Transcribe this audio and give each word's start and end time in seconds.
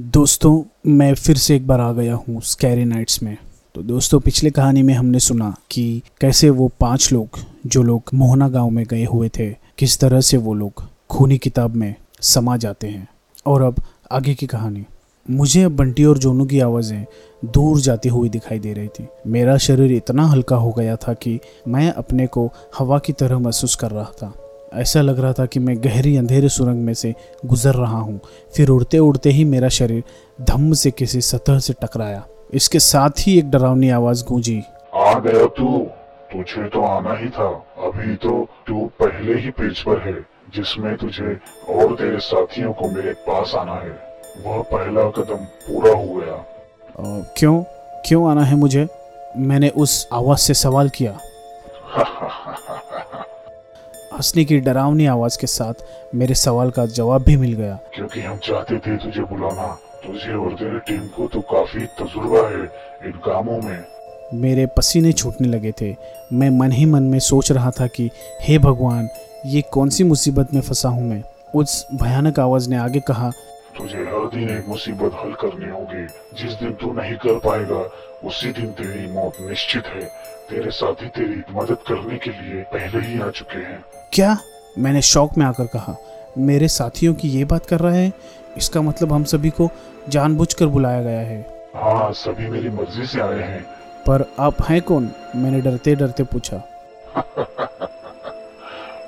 दोस्तों, 0.00 0.62
मैं 0.86 1.14
फिर 1.14 1.36
से 1.36 1.56
एक 1.56 1.66
बार 1.66 1.80
आ 1.80 1.92
गया 1.92 2.14
हूँ 2.14 2.40
स्कैरी 2.40 2.84
नाइट्स 2.84 3.22
में। 3.22 3.36
तो 3.74 3.82
दोस्तों, 3.82 4.20
पिछले 4.20 4.50
कहानी 4.50 4.82
में 4.82 4.94
हमने 4.94 5.20
सुना 5.20 5.56
कि 5.70 6.02
कैसे 6.20 6.50
वो 6.50 6.72
पाँच 6.80 7.12
लोग, 7.12 7.28
जो 7.66 7.82
लोग 7.82 8.02
मोहना 8.14 8.48
गाँव 8.48 8.70
में 8.70 8.86
गए 8.86 9.04
हुए 9.04 9.28
थे, 9.28 9.50
किस 9.50 9.98
तरह 9.98 10.20
से 10.20 10.36
वो 10.36 10.54
लोग 10.54 10.84
खूनी 11.10 11.38
किताब 11.38 11.74
में 11.74 11.94
समा 12.20 12.56
जाते 12.56 12.86
हैं। 12.86 13.08
और 13.46 13.62
अब 13.62 13.82
आगे 14.12 14.34
की 14.34 14.46
कहानी। 14.46 14.84
मुझे 15.30 15.62
अब 15.62 15.76
बंटी 15.76 16.04
और 16.04 16.18
जोनू 16.18 16.44
की 16.44 16.60
आवाज़ें 16.60 17.06
दूर 17.44 17.80
जाती 17.80 18.08
हुई 18.08 18.28
दिखाई 18.28 18.58
दे 18.58 18.72
रही 18.72 18.88
थी। 18.88 19.06
मेरा 19.26 19.56
शरीर 19.56 19.92
इतना 19.92 20.26
हल्का 20.26 20.56
हो 20.56 20.72
गया 20.72 20.96
था 20.96 21.12
कि 21.12 21.40
मैं 21.68 21.92
अपने 21.92 22.26
को 22.26 22.52
हवा 22.78 22.98
की 22.98 23.12
तरह 23.12 23.38
महसूस 23.38 23.74
कर 23.74 23.90
रहा 23.90 24.12
था। 24.22 24.34
ऐसा 24.74 25.00
लग 25.00 25.20
रहा 25.20 25.32
था 25.32 25.46
कि 25.46 25.60
मैं 25.60 25.84
गहरी 25.84 26.16
अंधेरे 26.16 26.48
सुरंग 26.48 26.80
में 26.80 26.94
से 26.94 27.14
गुजर 27.46 27.74
रहा 27.74 27.98
हूँ। 27.98 28.20
फिर 28.56 28.68
उड़ते 28.68 28.98
उड़ते 28.98 29.30
ही 29.30 29.44
मेरा 29.44 29.68
शरीर 29.68 30.04
धम्म 30.40 30.72
से 30.72 30.90
किसी 30.90 31.20
सतह 31.20 31.58
से 31.58 31.72
टकराया। 31.72 32.26
इसके 32.54 32.78
साथ 32.78 33.10
ही 33.18 33.38
एक 33.38 33.50
डरावनी 33.50 33.90
आवाज़ 33.90 34.24
गूंजी। 34.24 34.62
आ 34.94 35.18
गया 35.18 35.46
तू। 35.46 35.86
तुझे 36.32 36.68
तो 36.68 36.82
आना 36.82 37.14
ही 37.14 37.28
था। 37.28 37.64
अभी 37.78 38.16
तो 38.16 38.48
तू 38.66 38.90
पहले 39.02 39.34
ही 39.34 39.50
पेज 39.50 39.78
पर 39.78 40.00
है 40.00 40.12
जिसमें 40.54 40.96
तुझे 40.96 41.40
और 41.68 41.94
तेरे 41.94 42.18
साथियों 42.18 42.72
को 42.72 42.88
मेरे 42.88 43.12
पास 43.12 43.54
आना 43.54 43.74
है। 43.74 43.90
वह 44.44 44.62
पहला 44.62 45.10
कदम 45.10 45.36
पूरा 45.44 45.94
हो 45.94 46.14
गया। 46.14 46.34
"अ, 46.34 47.34
क्यों? 47.36 47.62
क्यों 48.06 48.30
आना 48.30 48.44
है 48.44 48.56
मुझे? 48.56 48.88
मैंने 49.36 49.68
उस 49.68 50.08
आवाज़ 50.12 50.38
से 50.38 50.54
सवाल 50.54 50.88
किया। 50.88 51.18
हंसने 54.16 54.44
की 54.44 54.58
डरावनी 54.58 55.06
आवाज़ 55.06 55.38
के 55.40 55.46
साथ 55.46 55.74
मेरे 56.14 56.34
सवाल 56.34 56.70
का 56.70 56.86
जवाब 56.86 57.22
भी 57.22 57.36
मिल 57.36 57.52
गया। 57.52 57.78
क्योंकि 57.94 58.20
हम 58.20 58.36
चाहते 58.36 58.78
थे 58.78 58.96
तुझे 58.96 59.20
बुलाना। 59.20 59.78
तुझे 60.06 60.34
और 60.34 60.52
तेरे 60.52 60.78
टीम 60.78 61.06
को 61.06 61.26
तो 61.26 61.40
काफ़ी 61.40 61.80
तजुर्बा 61.80 62.48
है 62.48 62.62
इन 63.04 63.12
कामों 63.12 63.60
में। 63.62 63.84
मेरे 64.34 64.66
पसीने 64.66 65.12
छूटने 65.12 65.48
लगे 65.48 65.72
थे। 65.80 65.96
मैं 66.32 66.50
मन 66.50 66.72
ही 66.72 66.84
मन 66.84 67.02
में 67.02 67.18
सोच 67.18 67.52
रहा 67.52 67.70
था 67.70 67.86
कि 67.86 68.10
हे 68.42 68.58
भगवान 68.58 69.08
ये 69.46 69.62
कौन 69.62 69.88
सी 69.88 70.04
मुसीबत 70.04 70.54
में 70.54 70.60
फंसा 70.60 70.88
हूँ 70.88 71.04
मैं? 71.04 71.22
उस 71.54 71.86
भयानक 71.94 72.40
आवाज़ 72.40 72.70
ने 72.70 72.76
आगे 72.76 73.00
कहा 73.00 73.32
तुझे 73.78 73.98
हर 73.98 74.30
दिन 74.34 74.50
एक 74.50 74.68
मुसीबत 74.68 75.10
हल 75.24 75.32
करनी 75.32 75.70
होगी। 75.70 76.06
जिस 76.42 76.52
दिन 76.52 76.72
तू 76.72 76.92
नहीं 76.92 77.14
कर 77.14 77.38
पाएगा 77.38 77.90
उसी 78.24 78.52
दिन 78.52 78.66
तेरी 78.66 79.12
मौत 79.12 79.32
निश्चित 79.40 79.86
है। 79.86 80.00
तेरे 80.50 80.70
साथी 80.70 81.06
तेरी 81.06 81.42
मदद 81.52 81.74
करने 81.74 82.16
के 82.18 82.30
लिए 82.30 82.62
पहले 82.62 83.06
ही 83.06 83.20
आ 83.20 83.30
चुके 83.30 83.58
हैं। 83.58 83.84
क्या? 84.12 84.38
मैंने 84.78 85.02
शौक 85.02 85.38
में 85.38 85.46
आकर 85.46 85.64
कहा 85.64 85.96
मेरे 86.38 86.68
साथियों 86.68 87.14
की 87.14 87.28
ये 87.28 87.44
बात 87.44 87.66
कर 87.66 87.80
रहे 87.80 88.04
हैं? 88.04 88.12
इसका 88.56 88.82
मतलब 88.82 89.12
हम 89.12 89.24
सभी 89.24 89.50
को 89.50 89.70
जानबूझकर 90.08 90.66
बुलाया 90.66 91.02
गया 91.02 91.20
है। 91.20 91.70
हाँ 91.76 92.12
सभी 92.12 92.48
मेरी 92.48 92.68
मर्ज़ी 92.68 93.06
से 93.06 93.20
आए 93.20 93.42
हैं। 93.42 93.62
पर 94.06 94.32
आप 94.40 94.54
हैं 94.62 94.82
कौन? 94.82 95.10
मैंने 95.36 95.60
डरते 95.60 95.94
डरते 95.94 96.22
पूछा। 96.22 96.56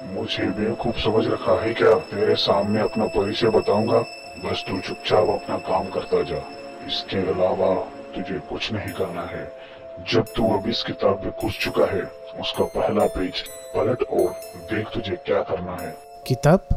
मुझे 0.07 0.47
बेवकूफ़ 0.47 0.97
समझ 0.97 1.27
रखा 1.27 1.63
है 1.63 1.75
क्या 1.75 1.95
तेरे 1.95 2.35
सामने 2.35 2.81
अपना 2.81 3.05
परिचय 3.05 3.49
बताऊँगा। 3.49 4.05
बस 4.45 4.65
तू 4.69 4.79
चुपचाप 4.81 5.29
अपना 5.31 5.57
काम 5.69 5.89
करता 5.91 6.23
जा। 6.23 6.43
इसके 6.87 7.19
अलावा 7.33 7.75
तुझे 8.15 8.39
कुछ 8.49 8.73
नहीं 8.73 8.93
करना 8.93 9.23
है। 9.23 9.45
जब 10.13 10.25
तू 10.37 10.49
अब 10.57 10.69
इस 10.69 10.83
किताब 10.83 11.23
में 11.25 11.33
घुस 11.43 11.59
चुका 11.59 11.87
है 11.87 12.03
उसका 12.41 12.65
पहला 12.75 13.07
पेज 13.07 13.41
पलट 13.75 14.03
और 14.03 14.31
देख 14.73 14.87
तुझे 14.95 15.17
क्या 15.27 15.43
करना 15.43 15.77
है। 15.81 15.95
किताब? 16.27 16.69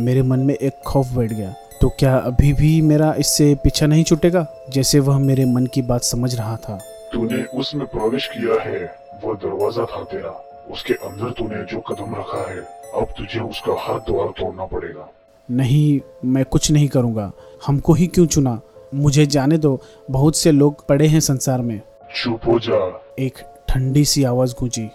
मेरे 0.00 0.22
मन 0.22 0.40
में 0.40 0.54
एक 0.54 0.80
खौफ 0.86 1.06
बैठ 1.06 1.32
गया। 1.32 1.54
तो 1.80 1.88
क्या 1.88 2.16
अभी 2.16 2.52
भी 2.52 2.80
मेरा 2.82 3.12
इससे 3.18 3.54
पीछा 3.54 3.86
नहीं 3.86 4.04
छूटेगा? 4.04 4.46
जैसे 4.70 4.98
वह 5.00 5.18
मेरे 5.18 5.44
मन 5.44 5.66
की 5.66 5.82
बात 5.82 6.02
समझ 6.02 6.34
रहा 6.34 6.56
था। 6.56 6.78
तूने 7.12 7.42
उसमें 7.54 7.86
प्रवेश 7.86 8.26
किया 8.26 8.60
है 8.62 8.84
वह 9.24 9.34
दरवाज़ा 9.34 9.84
था 9.84 10.02
तेरा। 10.04 10.30
उसके 10.70 10.94
अंदर 11.06 11.30
तूने 11.30 11.64
जो 11.64 11.80
कदम 11.80 12.14
रखा 12.14 12.48
है 12.50 12.60
अब 12.94 13.14
तुझे 13.18 13.40
उसका 13.40 13.74
हर 13.80 13.98
द्वार 14.00 14.28
तोड़ना 14.38 14.64
पड़ेगा। 14.66 15.08
नहीं 15.50 16.00
मैं 16.24 16.44
कुछ 16.44 16.70
नहीं 16.70 16.88
करूँगा। 16.88 17.32
हमको 17.66 17.92
ही 17.92 18.06
क्यों 18.06 18.26
चुना? 18.26 18.60
मुझे 18.94 19.26
जाने 19.26 19.58
दो। 19.58 19.80
बहुत 20.10 20.36
से 20.36 20.52
लोग 20.52 20.86
पड़े 20.86 21.06
हैं 21.06 21.20
संसार 21.20 21.60
में। 21.60 21.80
चुप 22.22 22.40
हो 22.46 22.58
जा। 22.58 23.02
एक 23.18 23.32
ठंडी 23.68 24.04
सी 24.04 24.24
आवाज़ 24.24 24.54
गूंजी। 24.60 24.88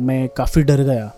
मैं 0.00 0.28
काफ़ी 0.28 0.62
डर 0.62 0.82
गया। 0.82 1.12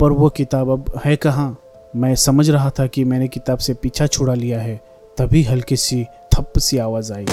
पर 0.00 0.12
वो 0.12 0.28
किताब 0.28 0.70
अब 0.70 1.00
है 1.04 1.16
कहाँ? 1.16 1.58
मैं 1.96 2.14
समझ 2.14 2.50
रहा 2.50 2.70
था 2.70 2.86
कि 2.86 3.04
मैंने 3.04 3.28
किताब 3.28 3.58
से 3.58 3.74
पीछा 3.74 4.06
छुड़ा 4.06 4.34
लिया 4.34 4.60
है। 4.60 4.80
तभी 5.18 5.42
हल्की 5.42 5.76
सी 5.76 6.04
थप 6.04 6.58
सी 6.58 6.78
आवाज़ 6.78 7.12
आई। 7.12 7.26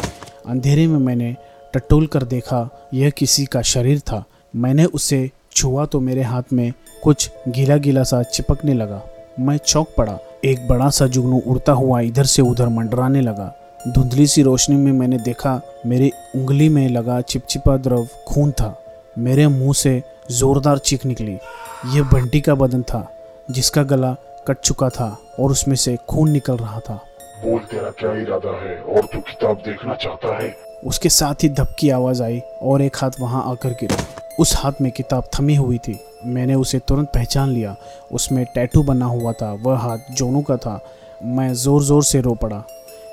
अंधेरे 0.48 0.88
में 0.88 1.00
मैंने 1.00 1.36
टटोल 1.74 2.08
कर 2.08 2.24
देखा 2.24 2.90
यह 2.94 3.10
किसी 3.10 3.46
का 3.46 3.62
शरीर 3.62 4.00
था। 4.00 4.26
मैंने 4.56 4.86
उसे 4.86 5.32
छुआ 5.56 5.86
तो 5.86 6.00
मेरे 6.00 6.22
हाथ 6.22 6.44
में 6.54 6.74
कुछ 7.04 7.32
गीला 7.48 7.78
गीला 7.78 8.04
सा 8.04 8.24
चिपकने 8.24 8.74
लगा। 8.74 9.04
मैं 9.40 9.58
चौंक 9.58 9.88
पड़ा। 9.98 10.20
एक 10.46 10.68
बड़ा 10.68 10.90
सा 10.90 11.08
जुगनू 11.08 11.42
उड़ता 11.48 11.72
हुआ 11.72 12.00
इधर 12.00 12.24
से 12.24 12.42
उधर 12.42 12.68
मंडराने 12.68 13.22
लगा। 13.22 13.54
धुंधली 13.88 14.28
सी 14.28 14.42
रोशनी 14.42 14.76
में 14.76 14.92
मैंने 14.92 15.18
देखा 15.18 15.62
मेरी 15.86 16.12
उंगली 16.36 16.70
में 16.70 16.90
लगा 16.90 17.22
चिपचिपा 17.22 17.78
द्रव 17.78 18.08
खून 18.28 18.52
था। 18.52 18.84
मेरे 19.18 19.48
मुँह 19.48 19.74
से 19.74 20.04
जोरदार 20.32 20.78
चीख 20.78 21.06
निकली। 21.06 21.38
यह 21.86 22.04
बंटी 22.04 22.42
का 22.42 22.56
बदन 22.56 22.82
था 22.82 23.08
जिसका 23.52 23.84
गला 23.84 24.16
कट 24.48 24.60
चुका 24.60 24.90
था 24.90 25.18
और 25.40 25.52
उसमें 25.52 25.76
से 25.76 25.98
खून 26.10 26.32
निकल 26.32 26.58
रहा 26.58 26.80
था। 26.80 26.96
बोल 27.46 27.60
तेरा 27.60 27.90
क्या 27.90 28.12
इरादा 28.12 28.58
है 28.64 28.78
और 28.80 29.02
तू 29.02 29.20
किताब 29.20 29.58
देखना 29.58 29.94
चाहता 29.94 30.38
है? 30.44 30.56
उसके 30.86 31.10
साथ 31.10 31.44
ही 31.44 31.50
धपकी 31.50 31.90
आवाज़ 31.90 32.24
आई 32.24 32.42
और 32.62 32.82
एक 32.82 32.98
हाथ 32.98 33.12
वहाँ 33.20 33.52
आकर 33.52 33.70
गिरा। 33.70 33.98
उस 34.40 34.56
हाथ 34.58 34.82
में 34.82 34.92
किताब 34.92 35.24
थमी 35.34 35.56
हुई 35.56 35.78
थी। 35.78 36.00
मैंने 36.26 36.56
उसे 36.56 36.80
तुरंत 36.80 37.10
पहचान 37.14 37.50
लिया। 37.50 37.76
उसमें 38.12 38.46
टैटू 38.56 38.84
बना 38.84 39.06
हुआ 39.06 39.32
था। 39.32 39.52
वह 39.64 39.78
हाथ 39.78 40.12
जोनू 40.12 40.42
का 40.42 40.58
था। 40.58 40.80
मैं 41.26 41.54
ज़ोर 41.54 41.84
ज़ोर 41.84 42.04
से 42.04 42.22
रो 42.22 42.34
पड़ा। 42.34 42.64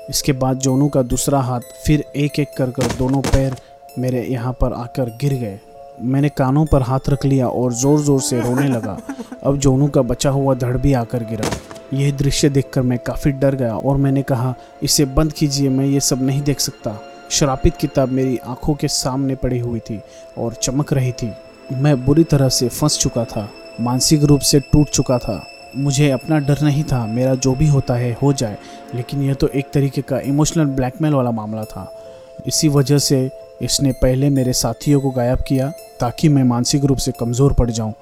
इसके 0.09 0.31
बाद 0.33 0.57
जोनू 0.57 0.87
का 0.89 1.01
दूसरा 1.01 1.39
हाथ 1.41 1.61
फिर 1.85 2.03
एक 2.15 2.39
एक 2.39 2.55
कर 2.57 2.71
कर 2.71 2.95
दोनों 2.97 3.21
पैर 3.21 3.55
मेरे 3.99 4.23
यहाँ 4.23 4.53
पर 4.61 4.73
आकर 4.73 5.09
गिर 5.21 5.33
गए। 5.33 5.59
मैंने 6.01 6.29
कानों 6.29 6.65
पर 6.65 6.81
हाथ 6.81 7.09
रख 7.09 7.25
लिया 7.25 7.47
और 7.47 7.73
ज़ोर 7.73 7.99
ज़ोर 7.99 8.21
से 8.21 8.39
रोने 8.41 8.67
लगा। 8.67 8.97
अब 9.43 9.57
जोनू 9.57 9.87
का 9.87 10.01
बचा 10.01 10.29
हुआ 10.29 10.55
धड़ 10.55 10.77
भी 10.77 10.93
आकर 10.93 11.23
गिरा। 11.23 11.49
यह 11.93 12.11
दृश्य 12.11 12.49
देखकर 12.49 12.81
मैं 12.81 12.97
काफ़ी 12.99 13.31
डर 13.31 13.55
गया 13.55 13.75
और 13.75 13.97
मैंने 13.97 14.21
कहा, 14.21 14.53
इसे 14.83 15.05
बंद 15.05 15.33
कीजिए, 15.33 15.69
मैं 15.69 15.85
ये 15.85 15.99
सब 15.99 16.21
नहीं 16.23 16.41
देख 16.41 16.59
सकता। 16.59 16.97
श्रापित 17.31 17.75
किताब 17.75 18.09
मेरी 18.09 18.37
आँखों 18.37 18.73
के 18.73 18.87
सामने 18.87 19.35
पड़ी 19.35 19.59
हुई 19.59 19.79
थी 19.79 19.99
और 20.37 20.53
चमक 20.53 20.91
रही 20.93 21.11
थी। 21.11 21.31
मैं 21.73 22.03
बुरी 22.05 22.23
तरह 22.23 22.49
से 22.49 22.67
फंस 22.69 22.97
चुका 22.99 23.23
था, 23.25 23.47
मानसिक 23.81 24.23
रूप 24.23 24.41
से 24.41 24.59
टूट 24.71 24.89
चुका 24.89 25.17
था। 25.17 25.41
मुझे 25.75 26.09
अपना 26.11 26.39
डर 26.39 26.61
नहीं 26.61 26.83
था, 26.83 27.05
मेरा 27.05 27.35
जो 27.35 27.53
भी 27.55 27.67
होता 27.67 27.95
है 27.95 28.11
हो 28.21 28.33
जाए, 28.33 28.57
लेकिन 28.95 29.21
यह 29.21 29.33
तो 29.33 29.47
एक 29.47 29.69
तरीके 29.73 30.01
का 30.01 30.19
इमोशनल 30.19 30.65
ब्लैकमेल 30.65 31.13
वाला 31.13 31.31
मामला 31.31 31.63
था। 31.63 31.87
इसी 32.47 32.67
वजह 32.69 32.97
से 32.97 33.29
इसने 33.61 33.91
पहले 33.93 34.29
मेरे 34.29 34.53
साथियों 34.53 35.01
को 35.01 35.11
गायब 35.11 35.43
किया 35.47 35.71
ताकि 35.99 36.29
मैं 36.29 36.43
मानसिक 36.43 36.85
रूप 36.85 36.97
से 36.97 37.11
कमज़ोर 37.11 37.53
पड़ 37.53 37.69
जाऊँ, 37.69 37.93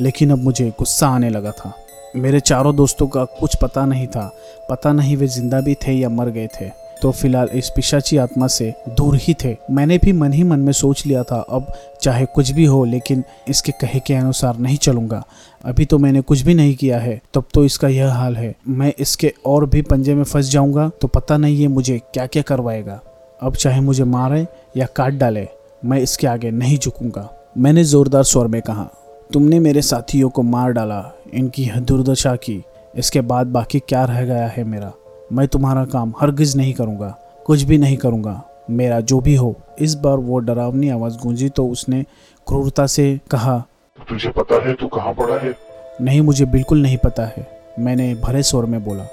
लेकिन 0.00 0.30
अब 0.30 0.38
मुझे 0.38 0.70
गुस्सा 0.78 1.08
आने 1.08 1.30
लगा 1.30 1.50
था। 1.50 1.72
मेरे 2.16 2.40
चारों 2.40 2.76
दोस्तों 2.76 3.06
का 3.08 3.24
कुछ 3.34 3.56
पता 3.56 3.86
नहीं 3.86 4.06
था, 4.06 4.30
पता 4.70 4.92
नहीं 4.92 5.16
वे 5.16 5.26
ज़िंदा 5.28 5.60
भी 5.60 5.74
थे 5.86 5.92
या 5.92 6.08
मर 6.08 6.30
गए 6.30 6.48
थे। 6.54 6.70
तो 7.02 7.10
फ़िलहाल 7.12 7.48
इस 7.54 7.70
पिशाची 7.76 8.16
आत्मा 8.16 8.46
से 8.46 8.72
दूर 8.90 9.16
ही 9.16 9.34
थे। 9.34 9.54
मैंने 9.70 9.98
भी 9.98 10.12
मन 10.12 10.32
ही 10.32 10.42
मन 10.42 10.60
में 10.60 10.72
सोच 10.72 11.04
लिया 11.06 11.22
था, 11.22 11.36
अब 11.40 11.72
चाहे 12.02 12.24
कुछ 12.26 12.50
भी 12.50 12.64
हो, 12.64 12.84
लेकिन 12.84 13.22
इसके 13.48 13.72
कहे 13.72 14.00
के 14.00 14.14
अनुसार 14.14 14.58
नहीं 14.58 14.76
चलूँगा। 14.76 15.22
अभी 15.64 15.84
तो 15.84 15.98
मैंने 15.98 16.20
कुछ 16.20 16.42
भी 16.42 16.54
नहीं 16.54 16.74
किया 16.74 16.98
है, 16.98 17.20
तब 17.34 17.44
तो 17.54 17.64
इसका 17.64 17.88
यह 17.88 18.12
हाल 18.12 18.36
है। 18.36 18.54
मैं 18.68 18.92
इसके 18.98 19.32
और 19.46 19.66
भी 19.66 19.82
पंजे 19.82 20.14
में 20.14 20.24
फंस 20.24 20.50
जाऊँगा 20.50 20.90
तो 21.00 21.08
पता 21.08 21.36
नहीं 21.36 21.56
ये 21.56 21.68
मुझे 21.68 21.98
क्या 22.14 22.26
क्या 22.26 22.42
करवाएगा। 22.42 23.00
अब 23.40 23.56
चाहे 23.56 23.80
मुझे 23.80 24.04
मारे 24.04 24.46
या 24.76 24.86
काट 24.86 25.14
डाले, 25.14 25.46
मैं 25.84 26.00
इसके 26.00 26.26
आगे 26.26 26.50
नहीं 26.50 26.78
झुकूँगा। 26.78 27.28
मैंने 27.58 27.84
जोरदार 27.84 28.22
स्वर 28.22 28.46
में 28.46 28.60
कहा, 28.62 28.88
तुमने 29.32 29.58
मेरे 29.60 29.82
साथियों 29.82 30.28
को 30.30 30.42
मार 30.42 30.72
डाला, 30.72 31.02
इनकी 31.34 31.70
दुर्दशा 31.80 32.34
की, 32.36 32.62
इसके 32.94 33.20
बाद 33.22 33.46
बाकी 33.46 33.78
क्या 33.78 34.04
रह 34.04 34.24
गया 34.24 34.46
है 34.46 34.64
मेरा? 34.64 34.92
मैं 35.32 35.46
तुम्हारा 35.48 35.84
काम 35.84 36.12
हरगिज 36.20 36.56
नहीं 36.56 36.72
करूँगा 36.74 37.08
कुछ 37.46 37.62
भी 37.62 37.78
नहीं 37.78 37.96
करूँगा। 37.96 38.42
मेरा 38.70 39.00
जो 39.00 39.20
भी 39.20 39.34
हो 39.34 39.54
इस 39.78 39.94
बार 39.94 40.16
वो 40.18 40.38
डरावनी 40.38 40.88
आवाज़ 40.88 41.18
गूंजी 41.18 41.48
तो 41.48 41.66
उसने 41.68 42.02
क्रूरता 42.46 42.86
से 42.86 43.20
कहा 43.30 43.58
तुझे 43.98 44.28
पता 44.28 44.62
है 44.66 44.74
तू 44.74 44.86
कहाँ 44.88 45.12
पड़ा 45.14 45.38
है? 45.38 45.54
नहीं 46.00 46.20
मुझे 46.20 46.44
बिल्कुल 46.44 46.82
नहीं 46.82 46.96
पता 46.96 47.24
है। 47.26 47.46
मैंने 47.78 48.14
भरे 48.14 48.42
शोर 48.42 48.66
में 48.66 48.82
बोला 48.84 49.04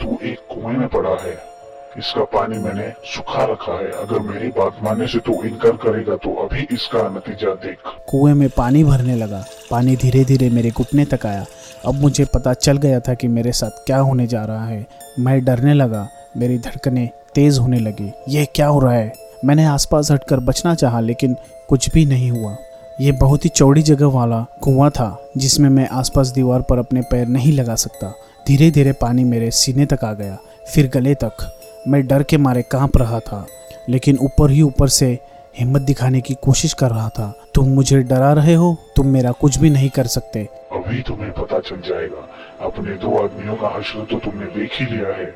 तू 0.00 0.18
एक 0.22 0.38
कुएँ 0.50 0.76
में 0.76 0.88
पड़ा 0.88 1.10
है। 1.10 1.36
इसका 1.98 2.24
पानी 2.24 2.58
मैंने 2.58 2.92
सुखा 3.04 3.44
रखा 3.44 3.72
है। 3.78 3.90
अगर 3.90 4.18
मेरी 4.18 4.48
बात 4.48 4.76
मानने 4.82 5.06
से 5.06 5.18
तू 5.18 5.42
इनकार 5.42 5.72
करेगा 5.72 6.16
तो 6.16 6.34
अभी 6.34 6.66
इसका 6.72 7.08
नतीजा 7.08 7.54
देख। 7.54 7.78
कुएँ 8.08 8.34
में 8.34 8.48
पानी 8.48 8.84
भरने 8.84 9.16
लगा। 9.16 9.44
पानी 9.70 9.96
धीरे 9.96 10.24
धीरे 10.24 10.50
मेरे 10.50 10.70
घुटने 10.70 11.04
तक 11.04 11.26
आया। 11.26 11.46
अब 11.86 11.94
मुझे 11.94 12.24
पता 12.24 12.52
चल 12.52 12.76
गया 12.76 13.00
था 13.00 13.14
कि 13.14 13.28
मेरे 13.28 13.52
साथ 13.52 13.70
क्या 13.70 13.98
होने 13.98 14.26
जा 14.26 14.44
रहा 14.44 14.66
है। 14.66 14.86
मैं 15.18 15.44
डरने 15.44 15.74
लगा। 15.74 16.08
मेरी 16.36 16.58
धड़कनें 16.58 17.08
तेज 17.34 17.58
होने 17.58 17.78
लगी। 17.78 18.12
यह 18.28 18.46
क्या 18.54 18.66
हो 18.66 18.80
रहा 18.80 18.92
है? 18.92 19.12
मैंने 19.44 19.64
आसपास 19.64 20.10
हटकर 20.10 20.40
बचना 20.40 20.74
चाहा, 20.74 21.00
लेकिन 21.00 21.36
कुछ 21.68 21.90
भी 21.90 22.04
नहीं 22.04 22.30
हुआ। 22.30 22.56
ये 23.00 23.12
बहुत 23.12 23.44
ही 23.44 23.50
चौड़ी 23.50 23.82
जगह 23.82 24.06
वाला 24.06 24.46
कुआँ 24.62 24.90
था, 24.90 25.30
जिसमें 25.36 25.70
मैं 25.70 25.88
आसपास 25.88 26.28
दीवार 26.28 26.60
पर 26.60 26.78
अपने 26.78 27.00
पैर 27.00 27.26
नहीं 27.26 27.52
लगा 27.52 27.74
सकता। 27.74 28.14
धीरे 28.48 28.70
धीरे 28.70 28.92
पानी 28.92 29.24
मेरे 29.24 29.50
सीने 29.50 29.86
तक 29.86 30.04
आ 30.04 30.12
गया। 30.12 30.38
फिर 30.74 30.90
गले 30.94 31.14
तक। 31.14 31.52
मैं 31.88 32.06
डर 32.06 32.22
के 32.22 32.36
मारे 32.36 32.62
काँप 32.62 32.96
रहा 32.96 33.20
था 33.20 33.46
लेकिन 33.88 34.18
ऊपर 34.18 34.50
ही 34.50 34.62
ऊपर 34.62 34.88
से 34.88 35.18
हिम्मत 35.58 35.82
दिखाने 35.82 36.20
की 36.20 36.34
कोशिश 36.34 36.72
कर 36.72 36.90
रहा 36.90 37.08
था। 37.08 37.26
तुम 37.54 37.68
मुझे 37.68 37.98
डरा 37.98 38.32
रहे 38.32 38.54
हो? 38.54 38.76
तुम 38.96 39.06
मेरा 39.06 39.30
कुछ 39.32 39.58
भी 39.58 39.70
नहीं 39.70 39.90
कर 39.90 40.06
सकते। 40.06 40.48
अभी 40.72 41.02
तुम्हें 41.02 41.30
पता 41.32 41.58
चल 41.58 41.76
जाएगा। 41.76 42.28
अपने 42.66 42.94
दो 42.94 43.16
आदमियों 43.24 43.54
का 43.54 43.68
हश्र 43.78 44.06
तो 44.10 44.18
तुमने 44.18 44.46
देख 44.46 44.70
ही 44.80 44.86
लिया 44.86 45.16
है। 45.16 45.26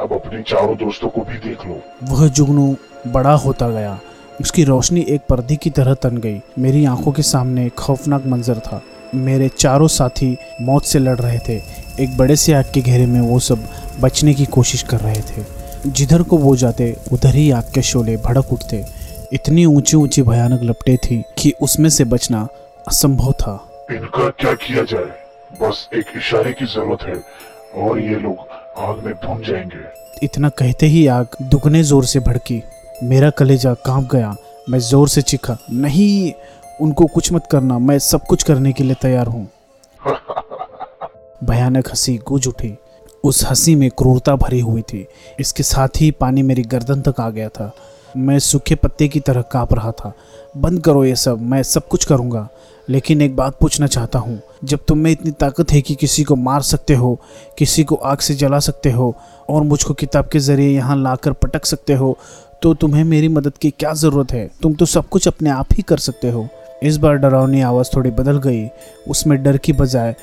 अब 0.00 0.12
अपने 0.12 0.42
चारों 0.42 0.76
दोस्तों 0.76 1.08
को 1.08 1.20
भी 1.20 1.38
देख 1.38 1.66
लो। 1.66 1.80
वह 2.02 2.28
जुगनू 2.28 2.76
बड़ा 3.06 3.32
होता 3.32 3.68
गया। 3.68 3.98
उसकी 4.40 4.64
रोशनी 4.64 5.00
एक 5.00 5.20
पर्दे 5.28 5.56
की 5.56 5.70
तरह 5.70 5.94
तन 5.94 6.16
गई। 6.16 6.40
मेरी 6.58 6.84
आँखों 6.84 7.12
के 7.12 7.22
सामने 7.22 7.68
खौफनाक 7.68 8.26
मंजर 8.26 8.58
था। 8.58 8.82
मेरे 9.14 9.48
चारों 9.48 9.88
साथी 9.88 10.36
मौत 10.60 10.84
से 10.84 10.98
लड़ 10.98 11.18
रहे 11.18 11.38
थे। 11.38 11.60
एक 12.00 12.16
बड़े 12.16 12.36
से 12.36 12.52
आग 12.52 12.70
के 12.74 12.80
घेरे 12.80 13.06
में 13.06 13.20
वो 13.20 13.38
सब 13.38 13.68
बचने 14.00 14.34
की 14.34 14.44
कोशिश 14.46 14.82
कर 14.82 15.00
रहे 15.00 15.20
थे। 15.20 15.59
जिधर 15.86 16.22
को 16.22 16.38
वो 16.38 16.56
जाते 16.56 16.96
उधर 17.12 17.34
ही 17.34 17.50
आग 17.50 17.70
के 17.74 17.82
शोले 17.82 18.16
भड़क 18.16 18.52
उठते। 18.52 18.84
इतनी 19.32 19.64
ऊँची 19.64 19.96
ऊँची 19.96 20.22
भयानक 20.22 20.62
लपटे 20.62 20.96
थी 20.96 21.22
कि 21.38 21.52
उसमें 21.62 21.90
से 21.90 22.04
बचना 22.04 22.48
असंभव 22.88 23.32
था। 23.32 23.52
इनका 23.90 24.28
क्या 24.30 24.54
किया 24.54 24.84
जाए? 24.84 25.10
बस 25.62 25.88
एक 25.94 26.06
इशारे 26.16 26.52
की 26.52 26.66
ज़रूरत 26.66 27.02
है 27.02 27.22
और 27.84 28.00
ये 28.00 28.16
लोग 28.16 28.36
आग 28.78 29.04
में 29.04 29.14
भून 29.14 29.42
जाएँगे। 29.42 29.84
इतना 30.22 30.48
कहते 30.48 30.86
ही 30.86 31.06
आग 31.06 31.26
दुगने 31.42 31.82
ज़ोर 31.82 32.04
से 32.04 32.20
भड़की। 32.20 32.62
मेरा 33.02 33.30
कलेजा 33.30 33.74
काँप 33.74 34.08
गया। 34.12 34.36
मैं 34.70 34.78
ज़ोर 34.78 35.08
से 35.08 35.22
चिखा 35.22 35.56
नहीं 35.72 36.32
उनको 36.80 37.06
कुछ 37.06 37.32
मत 37.32 37.46
करना 37.50 37.78
मैं 37.78 37.98
सब 37.98 38.26
कुछ 38.26 38.42
करने 38.42 38.72
के 38.72 38.84
लिए 38.84 38.94
तैयार 39.02 39.26
हूँ। 39.26 39.48
भयानक 41.44 41.88
हँसी 41.88 42.16
गूंज 42.28 42.48
उठी। 42.48 42.76
उस 43.24 43.44
हँसी 43.44 43.74
में 43.74 43.88
क्रूरता 43.90 44.34
भरी 44.36 44.60
हुई 44.60 44.82
थी। 44.82 45.06
इसके 45.40 45.62
साथ 45.62 46.00
ही 46.00 46.10
पानी 46.10 46.42
मेरी 46.42 46.62
गर्दन 46.62 47.00
तक 47.00 47.20
आ 47.20 47.28
गया 47.30 47.48
था। 47.48 47.72
मैं 48.16 48.38
सूखे 48.38 48.74
पत्ते 48.74 49.08
की 49.08 49.20
तरह 49.20 49.42
काँप 49.42 49.74
रहा 49.74 49.90
था। 49.92 50.12
बंद 50.56 50.82
करो 50.84 51.04
ये 51.04 51.16
सब, 51.16 51.40
मैं 51.40 51.62
सब 51.62 51.88
कुछ 51.88 52.04
करूँगा। 52.04 52.48
लेकिन 52.88 53.22
एक 53.22 53.36
बात 53.36 53.56
पूछना 53.60 53.86
चाहता 53.86 54.18
हूँ, 54.18 54.40
जब 54.64 54.84
तुम 54.88 54.98
में 54.98 55.10
इतनी 55.10 55.30
ताकत 55.30 55.72
है 55.72 55.80
कि 55.82 55.94
किसी 55.94 56.24
को 56.24 56.36
मार 56.36 56.62
सकते 56.62 56.94
हो, 56.94 57.18
किसी 57.58 57.84
को 57.84 57.94
आग 57.94 58.18
से 58.18 58.34
जला 58.34 58.58
सकते 58.58 58.90
हो, 58.90 59.14
और 59.50 59.62
मुझको 59.62 59.94
किताब 59.94 60.28
के 60.28 60.38
ज़रिए 60.38 60.68
यहाँ 60.68 60.96
लाकर 60.96 61.32
पटक 61.34 61.66
सकते 61.66 61.92
हो 61.92 62.16
तो 62.62 62.72
तुम्हें 62.74 63.04
मेरी 63.04 63.28
मदद 63.28 63.56
की 63.58 63.70
क्या 63.70 63.92
ज़रूरत 63.94 64.32
है? 64.32 64.50
तुम 64.62 64.74
तो 64.74 64.86
सब 64.86 65.08
कुछ 65.08 65.28
अपने 65.28 65.50
आप 65.50 65.66
ही 65.72 65.82
कर 65.82 65.98
सकते 65.98 66.30
हो। 66.30 66.46
इस 66.82 66.96
बार 66.96 67.16
डरावनी 67.16 67.60
आवाज़ 67.60 67.88
थोड़ी 67.96 68.10
बदल 68.10 68.38
गई। 68.38 68.66
उसमें 69.08 69.42
डर 69.42 69.56
की 69.56 69.72
बजाय 69.72 70.14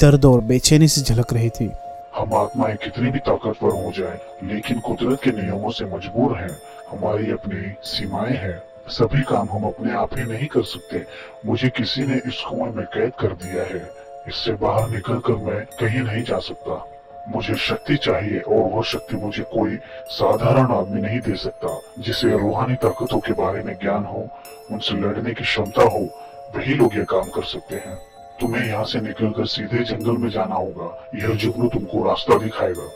दर्द 0.00 0.24
और 0.24 0.40
बेचैनी 0.40 0.88
से 0.88 1.00
झलक 1.02 1.32
रही 1.32 1.50
थी। 1.50 1.70
हम 2.16 2.34
आत्माएँ 2.34 2.76
कितनी 2.76 3.10
भी 3.10 3.18
ताकतवर 3.18 3.70
हो 3.70 3.92
जाएँ, 3.92 4.18
लेकिन 4.42 4.80
कुदरत 4.80 5.20
के 5.22 5.30
नियमों 5.30 5.70
से 5.70 5.84
मजबूर 5.84 6.36
हैं। 6.36 6.58
हमारी 6.90 7.30
अपनी 7.30 7.74
सीमाएँ 7.82 8.36
हैं। 8.36 8.62
सभी 8.88 9.22
काम 9.22 9.48
हम 9.50 9.64
अपने 9.64 9.92
आप 9.92 10.18
ही 10.18 10.24
नहीं 10.24 10.46
कर 10.46 10.62
सकते। 10.62 11.04
मुझे 11.46 11.68
किसी 11.68 12.02
ने 12.02 12.16
इस 12.26 12.40
कुएँ 12.40 12.72
में 12.72 12.86
कैद 12.86 13.12
कर 13.20 13.28
दिया 13.28 13.64
है। 13.64 13.90
इससे 14.28 14.52
बाहर 14.52 14.88
निकलकर 14.90 15.34
मैं 15.34 15.64
कहीं 15.80 16.00
नहीं 16.00 16.22
जा 16.22 16.38
सकता। 16.38 16.86
मुझे 17.28 17.54
शक्ति 17.54 17.96
चाहिए 17.96 18.40
और 18.40 18.70
वह 18.70 18.82
शक्ति 18.82 19.16
मुझे 19.16 19.42
कोई 19.42 19.76
साधारण 20.08 20.72
आदमी 20.72 21.00
नहीं 21.00 21.20
दे 21.20 21.34
सकता 21.34 21.80
जिसे 21.98 22.30
रूहानी 22.38 22.74
ताकतों 22.74 23.20
के 23.20 23.32
बारे 23.32 23.62
में 23.62 23.74
ज्ञान 23.74 24.04
हो 24.04 24.28
उनसे 24.70 24.94
लड़ने 24.94 25.34
की 25.34 25.44
क्षमता 25.44 25.82
हो। 25.82 26.08
वही 26.56 26.74
लोग 26.74 26.96
ये 26.96 27.04
काम 27.04 27.30
कर 27.30 27.42
सकते 27.42 27.76
हैं। 27.76 28.13
तुम्हें 28.40 28.66
यहाँ 28.66 28.84
से 28.84 29.00
निकलकर 29.00 29.46
सीधे 29.46 29.84
जंगल 29.84 30.16
में 30.16 30.28
जाना 30.30 30.54
होगा। 30.54 31.08
यह 31.14 31.34
जुगनू 31.34 31.68
तुमको 31.68 32.02
रास्ता 32.04 32.38
दिखाएगा। 32.38 32.88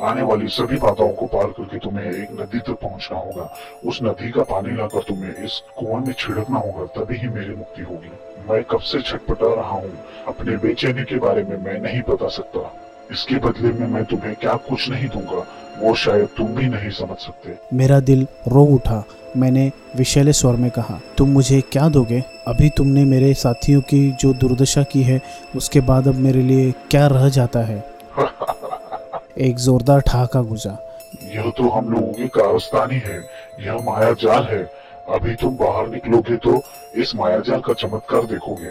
आने 0.00 0.22
वाली 0.22 0.48
सभी 0.48 0.76
बाधाओं 0.76 1.12
को 1.12 1.26
पार 1.26 1.46
करके 1.46 1.78
तुम्हें 1.78 2.04
एक 2.04 2.30
नदी 2.40 2.58
तक 2.58 2.78
पहुँचना 2.82 3.18
होगा। 3.18 3.50
उस 3.86 3.98
नदी 4.02 4.30
का 4.30 4.42
पानी 4.42 4.76
लाकर 4.76 5.02
तुम्हें 5.02 5.44
इस 5.44 5.60
कुआँ 5.78 6.00
में 6.00 6.12
छिड़कना 6.12 6.58
होगा, 6.58 6.86
तभी 6.86 7.16
ही 7.16 7.28
मेरी 7.28 7.54
मुक्ति 7.54 7.82
होगी। 7.82 8.10
मैं 8.50 8.62
कब 8.64 8.80
से 8.80 9.00
छटपटा 9.02 9.54
रहा 9.54 9.76
हूँ, 9.76 9.92
अपने 10.28 10.56
बेचैनी 10.56 11.04
के 11.04 11.18
बारे 11.18 11.42
में 11.42 11.56
मैं 11.56 11.78
नहीं 11.80 12.02
बता 12.08 12.28
सकता। 12.28 12.70
इसके 13.12 13.36
बदले 13.38 13.72
में 13.72 13.86
मैं 13.86 14.04
तुम्हें 14.04 14.34
क्या 14.34 14.54
कुछ 14.68 14.88
नहीं 14.90 15.08
दूँगा, 15.08 15.46
वो 15.78 15.94
शायद 15.94 16.28
तुम 16.36 16.46
भी 16.46 16.68
नहीं 16.68 16.90
समझ 16.90 17.16
सकते। 17.18 17.56
मेरा 17.72 18.00
दिल 18.00 18.26
रो 18.48 18.64
उठा। 18.64 19.04
मैंने 19.36 19.70
विशैले 19.96 20.32
स्वर 20.32 20.56
में 20.56 20.70
कहा, 20.70 21.00
तुम 21.18 21.28
मुझे 21.28 21.60
क्या 21.60 21.88
दोगे? 21.88 22.22
अभी 22.46 22.70
तुमने 22.70 23.04
मेरे 23.04 23.34
साथियों 23.34 23.80
की 23.80 24.12
जो 24.12 24.34
दुर्दशा 24.34 24.82
की 24.82 25.02
है 25.02 25.20
उसके 25.56 25.80
बाद 25.80 26.08
अब 26.08 26.14
मेरे 26.14 26.42
लिए 26.42 26.72
क्या 26.90 27.06
रह 27.06 27.28
जाता 27.28 27.60
है? 27.60 27.84
एक 29.38 29.56
जोरदार 29.56 30.00
ठहाका 30.00 30.42
गुजा। 30.42 30.78
यह 31.24 31.50
तो 31.50 31.68
हम 31.68 31.88
लोगों 31.88 32.12
की 32.12 32.28
कारस्तानी 32.28 32.94
है 32.94 33.18
यह 33.60 33.74
माया 33.74 34.12
जाल 34.12 34.42
है। 34.42 34.70
अभी 35.08 35.34
तुम 35.34 35.56
बाहर 35.56 35.88
निकलोगे 35.88 36.36
तो 36.36 36.62
इस 36.94 37.16
माया 37.16 37.38
जाल 37.38 37.60
का 37.60 37.72
चमत्कार 37.72 38.24
देखोगे। 38.24 38.70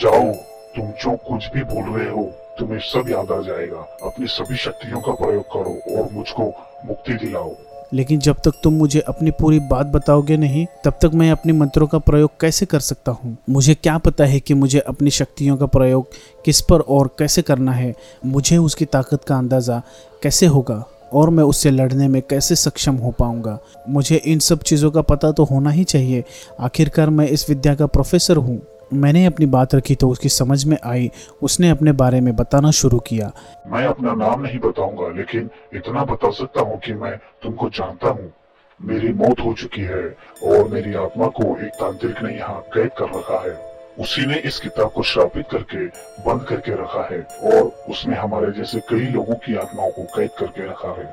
जाओ 0.00 0.32
तुम 0.76 0.86
जो 0.86 1.16
कुछ 1.16 1.50
भी 1.52 1.60
बोल 1.62 1.98
रहे 1.98 2.10
हो 2.10 2.32
तुम्हें 2.58 2.78
सब 2.78 3.04
याद 3.10 3.32
आ 3.32 3.40
जाएगा। 3.40 3.96
अपनी 4.02 4.26
सभी 4.26 4.56
शक्तियों 4.56 5.00
का 5.00 5.12
प्रयोग 5.12 5.44
करो 5.44 5.96
और 5.96 6.08
मुझको 6.12 6.54
मुक्ति 6.86 7.12
दिलाओ। 7.12 7.56
लेकिन 7.92 8.18
जब 8.18 8.36
तक 8.44 8.52
तुम 8.62 8.74
मुझे 8.74 9.00
अपनी 9.00 9.30
पूरी 9.30 9.60
बात 9.60 9.86
बताओगे 9.86 10.36
नहीं, 10.36 10.66
तब 10.84 10.98
तक 11.02 11.10
मैं 11.14 11.30
अपने 11.30 11.52
मंत्रों 11.52 11.86
का 11.86 11.98
प्रयोग 11.98 12.30
कैसे 12.40 12.66
कर 12.66 12.80
सकता 12.80 13.12
हूँ? 13.12 13.36
मुझे 13.50 13.74
क्या 13.74 13.98
पता 13.98 14.24
है 14.24 14.40
कि 14.40 14.54
मुझे 14.54 14.78
अपनी 14.78 15.10
शक्तियों 15.10 15.56
का 15.56 15.66
प्रयोग 15.66 16.06
किस 16.44 16.60
पर 16.60 16.80
और 16.80 17.10
कैसे 17.18 17.42
करना 17.42 17.72
है? 17.72 17.94
मुझे 18.26 18.56
उसकी 18.56 18.84
ताकत 18.84 19.24
का 19.24 19.36
अंदाज़ा 19.36 19.82
कैसे 20.22 20.46
होगा? 20.46 20.84
और 21.12 21.30
मैं 21.30 21.44
उससे 21.44 21.70
लड़ने 21.70 22.08
में 22.08 22.22
कैसे 22.22 22.56
सक्षम 22.56 22.94
हो 22.94 23.10
पाऊँगा? 23.10 23.58
मुझे 23.88 24.16
इन 24.16 24.38
सब 24.38 24.62
चीज़ों 24.62 24.90
का 24.90 25.02
पता 25.02 25.32
तो 25.32 25.44
होना 25.44 25.70
ही 25.70 25.84
चाहिए। 25.84 26.24
आखिरकार 26.60 27.10
मैं 27.10 27.28
इस 27.28 27.48
विद्या 27.48 27.74
का 27.74 27.86
प्रोफेसर 27.86 28.36
हूँ। 28.36 28.62
मैंने 28.92 29.24
अपनी 29.26 29.46
बात 29.46 29.74
रखी 29.74 29.94
तो 29.94 30.08
उसकी 30.08 30.28
समझ 30.28 30.64
में 30.64 30.76
आई। 30.84 31.10
उसने 31.42 31.70
अपने 31.70 31.92
बारे 31.92 32.20
में 32.20 32.34
बताना 32.36 32.70
शुरू 32.70 32.98
किया। 32.98 33.30
मैं 33.66 33.84
अपना 33.86 34.14
नाम 34.14 34.42
नहीं 34.42 34.58
बताऊँगा, 34.58 35.08
लेकिन 35.08 35.50
इतना 35.74 36.04
बता 36.04 36.30
सकता 36.30 36.60
हूँ 36.60 36.78
कि 36.78 36.94
मैं 36.94 37.16
तुमको 37.42 37.68
जानता 37.70 38.08
हूँ। 38.08 38.32
मेरी 38.80 39.12
मौत 39.12 39.40
हो 39.40 39.52
चुकी 39.52 39.82
है 39.82 40.04
और 40.44 40.68
मेरी 40.68 40.94
आत्मा 40.94 41.26
को 41.26 41.56
एक 41.58 41.72
तांत्रिक 41.72 42.22
ने 42.22 42.34
यहाँ 42.34 42.60
कैद 42.74 42.90
कर 42.98 43.08
रखा 43.18 43.40
है। 43.40 43.54
उसी 44.00 44.26
ने 44.26 44.36
इस 44.38 44.58
किताब 44.60 44.90
को 44.90 45.02
श्रापित 45.02 45.46
करके, 45.50 45.86
बंद 46.26 46.44
करके 46.48 46.72
रखा 46.72 47.02
है 47.10 47.20
और 47.44 47.62
उसने 47.90 48.16
हमारे 48.16 48.52
जैसे 48.52 48.80
कई 48.80 49.10
लोगों 49.10 49.34
की 49.34 49.54
आत्माओं 49.56 49.90
को 49.90 50.02
कैद 50.16 50.30
करके 50.38 50.66
रखा 50.66 50.88
है। 50.88 51.04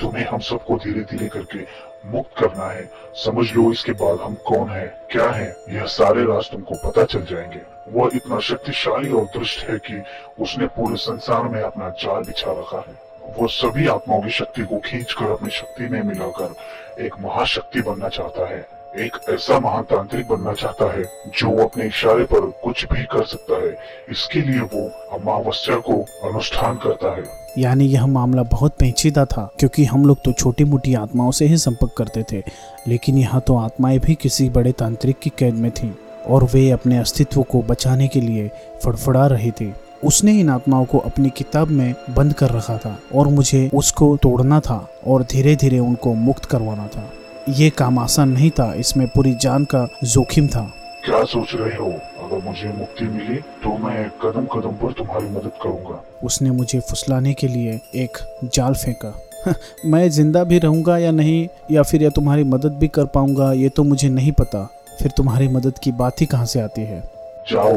तुम्हें 0.00 0.24
हम 0.24 0.38
सबको 0.38 0.76
धीरे 0.76 1.00
धीरे 1.00 1.28
करके 1.28 1.58
मुक्त 2.06 2.38
करना 2.38 2.66
है। 2.66 2.90
समझ 3.14 3.52
लो 3.52 3.72
इसके 3.72 3.92
बाद 3.92 4.20
हम 4.20 4.34
कौन 4.34 4.68
है, 4.68 5.06
क्या 5.10 5.30
है, 5.30 5.56
यह 5.68 5.84
सारे 5.84 6.22
राज 6.22 6.50
तुमको 6.50 6.74
पता 6.74 7.04
चल 7.04 7.22
जाएँगे। 7.22 7.60
वह 7.88 8.10
इतना 8.14 8.40
शक्तिशाली 8.40 9.12
और 9.12 9.24
दृष्ट 9.24 9.68
है 9.68 9.78
कि 9.78 10.02
उसने 10.40 10.66
पूरे 10.66 10.96
संसार 10.96 11.42
में 11.42 11.62
अपना 11.62 11.88
जाल 11.88 12.22
बिछा 12.22 12.52
रखा 12.52 12.84
है। 12.88 13.08
वो 13.38 13.46
सभी 13.46 13.88
आत्माओं 13.88 14.22
की 14.22 14.30
शक्ति 14.30 14.62
को 14.62 14.78
खींचकर 14.78 15.30
अपनी 15.30 15.50
शक्ति 15.50 15.88
में 15.88 16.02
मिलाकर 16.02 16.54
एक 17.02 17.14
महाशक्ति 17.20 17.80
बनना 17.80 18.08
चाहता 18.08 18.48
है। 18.48 18.77
एक 18.96 19.16
ऐसा 19.30 19.58
महातांत्रिक 19.60 20.28
बनना 20.28 20.52
चाहता 20.52 20.92
है 20.92 21.02
जो 21.38 21.56
अपने 21.56 21.86
इशारे 21.86 22.24
पर 22.24 22.40
कुछ 22.64 22.84
भी 22.92 23.02
कर 23.02 23.24
सकता 23.24 23.56
है। 23.56 23.70
इसके 24.10 24.40
लिए 24.40 24.60
वो 24.60 24.88
अमावस्या 25.12 25.76
को 25.76 26.00
अनुष्ठान 26.28 26.74
करता 26.74 27.14
है। 27.16 27.24
यानी 27.58 27.86
यह 27.86 28.06
मामला 28.06 28.42
बहुत 28.42 28.72
पेचीदा 28.72 29.24
था, 29.24 29.48
क्योंकि 29.58 29.84
हम 29.84 30.04
लोग 30.04 30.18
तो 30.24 30.32
छोटी 30.32 30.64
मोटी 30.64 30.94
आत्माओं 30.94 31.30
से 31.30 31.46
ही 31.46 31.56
संपर्क 31.56 31.94
करते 31.98 32.24
थे, 32.32 32.42
लेकिन 32.88 33.18
यहाँ 33.18 33.40
तो 33.40 33.56
आत्माएँ 33.56 33.98
भी 33.98 34.14
किसी 34.14 34.48
बड़े 34.48 34.72
तांत्रिक 34.72 35.18
की 35.18 35.30
कैद 35.38 35.54
में 35.54 35.70
थीं, 35.70 35.92
और 36.26 36.44
वे 36.44 36.70
अपने 36.70 36.98
अस्तित्व 36.98 37.42
को 37.42 37.62
बचाने 37.62 38.08
के 38.08 38.20
लिए 38.20 38.50
फड़फड़ा 38.84 39.26
रही 39.26 39.50
थी। 39.50 39.72
उसने 40.04 40.32
इन 40.32 40.50
आत्माओं 40.50 40.84
को 40.84 40.98
अपनी 40.98 41.30
किताब 41.30 41.68
में 41.68 41.94
बंद 42.10 42.32
कर 42.32 42.50
रखा 42.50 42.78
था, 42.78 42.98
और 43.14 43.28
मुझे 43.28 43.70
उसको 43.74 44.16
तोड़ना 44.16 44.60
था, 44.60 44.90
और 45.06 45.22
धीरे 45.22 45.56
धीरे 45.56 45.78
उनको 45.78 46.14
मुक्त 46.14 46.44
करवाना 46.44 46.86
था। 46.86 47.10
ये 47.48 47.68
काम 47.70 47.98
आसान 47.98 48.28
नहीं 48.28 48.50
था 48.50 48.72
इसमें 48.74 49.06
पूरी 49.08 49.34
जान 49.34 49.64
का 49.64 49.86
जोखिम 50.04 50.48
था। 50.48 50.62
क्या 51.04 51.22
सोच 51.24 51.54
रहे 51.54 51.76
हो? 51.76 51.90
अगर 52.22 52.42
मुझे 52.44 52.68
मुक्ति 52.68 53.04
मिली 53.04 53.36
तो 53.62 53.76
मैं 53.78 54.08
कदम 54.22 54.46
कदम 54.54 54.72
पर 54.76 54.92
तुम्हारी 54.92 55.28
मदद 55.28 55.52
करूँगा। 55.62 56.02
उसने 56.24 56.50
मुझे 56.50 56.80
फुसलाने 56.80 57.32
के 57.34 57.48
लिए 57.48 57.80
एक 57.94 58.18
जाल 58.54 58.74
फेंका। 58.74 59.14
मैं 59.86 60.08
ज़िंदा 60.10 60.42
भी 60.44 60.58
रहूँगा 60.58 60.98
या 60.98 61.10
नहीं 61.10 61.46
या 61.70 61.82
फिर 61.82 62.02
या 62.02 62.10
तुम्हारी 62.10 62.44
मदद 62.46 62.72
भी 62.72 62.88
कर 62.88 63.04
पाऊँगा 63.06 63.52
ये 63.52 63.68
तो 63.68 63.84
मुझे 63.84 64.08
नहीं 64.08 64.32
पता। 64.32 64.64
फिर 65.00 65.12
तुम्हारी 65.16 65.48
मदद 65.48 65.78
की 65.78 65.92
बात 65.94 66.20
ही 66.20 66.26
कहाँ 66.26 66.46
से 66.46 66.60
आती 66.60 66.82
है? 66.82 67.00
जाओ 67.52 67.76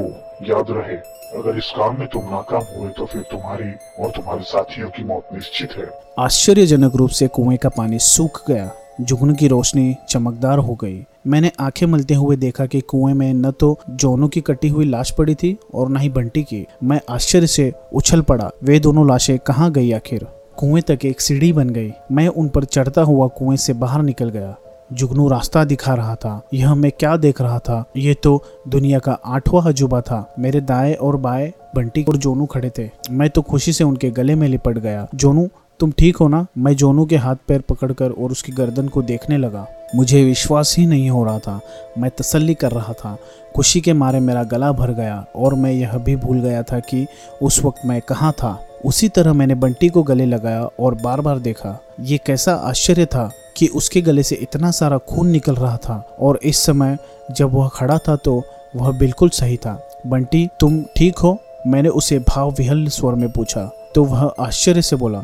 याद 0.50 0.72
रहे 0.72 0.96
अगर 1.40 1.58
इस 1.58 1.72
काम 1.78 2.00
में 2.00 2.08
तुम 2.08 2.24
नाकाम 2.26 2.64
हुए 2.76 2.90
तो 2.90 3.06
फिर 3.06 3.22
तुम्हारी 3.22 3.72
और 4.00 4.12
तुम्हारे 4.12 4.44
साथियों 4.44 4.90
की 4.90 5.04
मौत 5.04 5.34
निश्चित 5.34 5.78
है। 5.78 5.90
आश्चर्यजनक 6.20 6.96
रूप 6.96 7.10
से 7.10 7.28
कुएँ 7.28 7.58
का 7.58 7.70
पानी 7.70 8.00
सूख 8.00 8.44
गया। 8.48 8.72
जुगनू 9.02 9.34
की 9.34 9.48
रोशनी 9.48 9.96
चमकदार 10.10 10.58
हो 10.58 10.76
गई। 10.76 11.06
मैंने 11.28 11.52
आँखें 11.60 11.88
मलते 11.88 12.14
हुए 12.14 12.36
देखा 12.36 12.66
कि 12.66 12.82
कुएँ 12.82 13.14
में 13.14 13.34
न 13.34 13.52
तो 13.52 13.80
जोनू 13.90 14.28
की 14.28 14.42
कटी 14.42 14.68
हुई 14.68 14.86
लाश 14.86 15.12
पड़ी 15.12 15.36
थी 15.36 15.58
और 15.74 15.90
न 15.90 15.98
ही 15.98 16.10
बंटी 16.10 16.44
की। 16.44 16.68
मैं 16.84 17.02
आश्चर्य 17.10 17.48
से 17.48 17.74
उछल 17.94 18.22
पड़ा, 18.22 18.52
वे 18.64 18.80
दोनों 18.80 19.08
लाशें 19.08 19.40
कहाँ 19.40 19.72
गई 19.72 19.92
आखिर? 19.92 20.28
कुएँ 20.58 20.82
तक 20.82 21.06
एक 21.06 21.22
सीढ़ी 21.22 21.54
बन 21.54 21.70
गई। 21.70 21.92
मैं 22.12 22.28
उन 22.28 22.50
पर 22.50 22.64
चढ़ता 22.64 23.02
हुआ 23.02 23.28
कुएँ 23.28 23.58
से 23.58 23.74
बाहर 23.74 24.02
निकल 24.02 24.30
गया। 24.30 24.56
जुगनू 24.94 25.28
रास्ता 25.28 25.64
दिखा 25.64 25.94
रहा 25.94 26.16
था। 26.16 26.42
यह 26.54 26.76
मैं 26.76 26.92
क्या 26.92 27.18
देख 27.18 27.42
रहा 27.42 27.60
था? 27.60 27.86
ये 27.98 28.14
तो 28.14 28.44
दुनिया 28.68 29.00
का 29.00 29.12
आठवां 29.12 29.64
अजूबा 29.64 30.02
था। 30.02 30.36
मेरे 30.40 30.62
दाएँ 30.62 30.94
और 30.94 31.18
बाएँ 31.18 31.54
बंटी 31.76 32.04
और 32.04 32.18
जोनू 32.18 32.46
खड़े 32.46 32.72
थे। 32.78 32.90
मैं 33.12 33.30
तो 33.30 33.42
खुशी 33.42 33.74
से 33.74 33.84
उनके 33.84 34.12
गले 34.12 34.36
में 34.36 34.48
लिपट 34.48 34.78
गया। 34.78 35.08
जोनू 35.16 35.50
तुम 35.82 35.92
ठीक 35.92 36.18
हो 36.18 36.28
ना? 36.28 36.46
मैं 36.58 36.76
जोनू 36.76 37.06
के 37.06 37.18
हाथ 37.18 37.36
पैर 37.48 37.62
पकड़कर 37.62 38.12
और 38.12 38.32
उसकी 38.32 38.52
गर्दन 38.52 38.88
को 38.88 39.02
देखने 39.02 39.38
लगा। 39.38 39.66
मुझे 39.96 40.24
विश्वास 40.24 40.76
ही 40.78 40.86
नहीं 40.86 41.10
हो 41.10 41.24
रहा 41.24 41.40
था। 41.40 41.60
मैं 41.98 42.12
तसल्ली 42.12 42.54
कर 42.54 42.72
रहा 42.72 42.94
था। 42.94 43.18
खुशी 43.56 43.82
के 43.82 43.94
मारे 43.94 44.20
मेरा 44.20 44.44
गला 44.44 44.72
भर 44.72 44.92
गया 44.92 45.26
और 45.36 45.54
मैं 45.54 45.72
यह 45.72 45.98
भी 45.98 46.16
भूल 46.16 46.40
गया 46.40 46.64
था 46.64 46.80
कि 46.80 47.08
उस 47.42 47.64
वक्त 47.66 47.82
मैं 47.86 48.02
कहाँ 48.02 48.32
था। 48.32 48.60
उसी 48.86 49.10
तरह 49.10 49.34
मैंने 49.34 49.56
बंटी 49.56 49.90
को 49.90 50.04
गले 50.04 50.26
लगाया 50.26 50.64
और 50.80 50.96
बार 50.96 51.22
बार 51.22 51.40
देखा। 51.40 51.78
ये 52.00 52.20
कैसा 52.26 52.54
आश्चर्य 52.54 53.06
था 53.06 53.30
कि 53.58 53.68
उसके 53.68 54.02
गले 54.02 54.24
से 54.24 54.36
इतना 54.36 54.72
सारा 54.72 54.98
खून 54.98 55.28
निकल 55.28 55.56
रहा 55.56 55.78
था 55.78 56.16
और 56.20 56.40
इस 56.44 56.58
समय 56.58 56.98
जब 57.32 57.54
वह 57.54 57.70
खड़ा 57.74 57.98
था 57.98 58.16
तो 58.16 58.42
वह 58.76 58.98
बिल्कुल 58.98 59.30
सही 59.30 59.58
था। 59.58 59.80
बंटी, 60.08 60.48
तुम 60.60 60.84
ठीक 60.98 61.18
हो? 61.18 61.38
मैंने 61.68 61.90
उसे 61.90 62.20
भाव 62.20 62.52
विहल 62.52 62.88
स्वर 62.88 63.16
में 63.16 63.32
पूछा। 63.32 63.70
तो 63.96 64.04
वह 64.04 64.34
आश्चर्य 64.40 64.82
से 64.82 64.96
बोला 64.96 65.24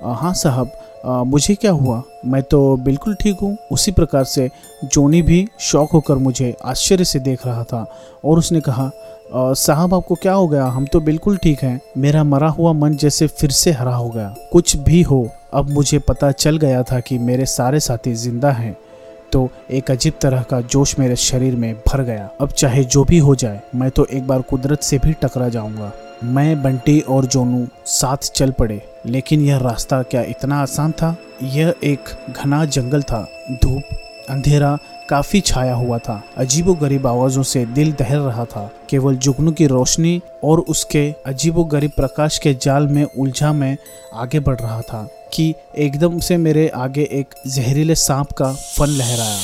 हाँ 0.00 0.32
साहब 0.34 0.72
मुझे 1.26 1.54
क्या 1.54 1.70
हुआ? 1.72 2.02
मैं 2.26 2.42
तो 2.42 2.76
बिल्कुल 2.78 3.14
ठीक 3.14 3.40
हूँ। 3.42 3.56
उसी 3.72 3.92
प्रकार 3.92 4.24
से 4.24 4.48
जोनी 4.84 5.20
भी 5.22 5.46
शौक 5.60 5.90
होकर 5.92 6.16
मुझे 6.16 6.54
आश्चर्य 6.64 7.04
से 7.04 7.18
देख 7.20 7.46
रहा 7.46 7.64
था 7.64 7.84
और 8.24 8.38
उसने 8.38 8.60
कहा 8.60 8.90
साहब, 9.32 9.94
आपको 9.94 10.14
क्या 10.14 10.32
हो 10.32 10.46
गया? 10.48 10.66
हम 10.66 10.84
तो 10.86 11.00
बिल्कुल 11.00 11.36
ठीक 11.36 11.62
हैं। 11.62 11.80
मेरा 11.98 12.22
मरा 12.24 12.48
हुआ 12.48 12.72
मन 12.72 12.96
जैसे 12.96 13.26
फिर 13.28 13.50
से 13.50 13.72
हरा 13.72 13.94
हो 13.94 14.08
गया। 14.10 14.34
कुछ 14.52 14.76
भी 14.78 15.02
हो, 15.02 15.28
अब 15.54 15.70
मुझे 15.70 15.98
पता 15.98 16.30
चल 16.32 16.56
गया 16.56 16.82
था 16.82 17.00
कि 17.00 17.18
मेरे 17.18 17.46
सारे 17.46 17.80
साथी 17.80 18.14
ज़िंदा 18.14 18.50
हैं। 18.50 18.76
तो 19.32 19.48
एक 19.70 19.90
अजीब 19.90 20.12
तरह 20.20 20.42
का 20.42 20.60
जोश 20.62 20.98
मेरे 20.98 21.16
शरीर 21.18 21.56
में 21.56 21.74
भर 21.88 22.02
गया। 22.02 22.28
अब 22.40 22.50
चाहे 22.50 22.84
जो 22.84 23.04
भी 23.04 23.18
हो 23.18 23.34
जाए, 23.34 23.60
मैं 23.74 23.90
तो 23.90 24.04
एक 24.06 24.26
बार 24.26 24.42
कुदरत 24.42 24.82
से 24.82 24.98
भी 24.98 25.12
टकरा 25.14 25.48
जाऊँगा। 25.48 25.92
मैं, 26.24 26.62
बंटी 26.62 27.00
और 27.00 27.24
जोनू 27.24 27.68
साथ 27.86 28.16
चल 28.16 28.50
पड़े, 28.50 28.82
लेकिन 29.06 29.40
यह 29.40 29.56
रास्ता 29.56 30.02
क्या 30.02 30.22
इतना 30.22 30.62
आसान 30.62 30.92
था? 30.92 31.16
यह 31.42 31.74
एक 31.84 32.04
घना 32.30 32.64
जंगल 32.64 33.02
था। 33.02 33.28
धूप, 33.50 33.82
अंधेरा, 34.30 34.78
काफ़ी 35.08 35.40
छाया 35.40 35.74
हुआ 35.74 35.98
था। 35.98 36.22
अजीबो 36.36 36.74
गरीब 36.74 37.06
आवाजों 37.06 37.42
से 37.42 37.66
दिल 37.66 37.92
दहल 37.92 38.18
रहा 38.18 38.44
था। 38.44 38.70
केवल 38.90 39.16
जुगनू 39.16 39.52
की 39.52 39.66
रोशनी 39.66 40.20
और 40.44 40.60
उसके 40.60 41.14
अजीबो 41.26 41.64
गरीब 41.64 41.90
प्रकाश 41.90 42.38
के 42.38 42.54
जाल 42.54 42.86
में 42.86 43.04
उलझा 43.04 43.52
में 43.52 43.76
आगे 44.14 44.40
बढ़ 44.40 44.60
रहा 44.60 44.80
था 44.80 45.08
कि 45.34 45.54
एकदम 45.78 46.18
से 46.18 46.36
मेरे 46.36 46.68
आगे 46.68 47.08
एक 47.12 47.34
जहरीले 47.46 47.94
सांप 47.94 48.32
का 48.32 48.52
फन 48.52 48.86
लहराया। 48.86 49.38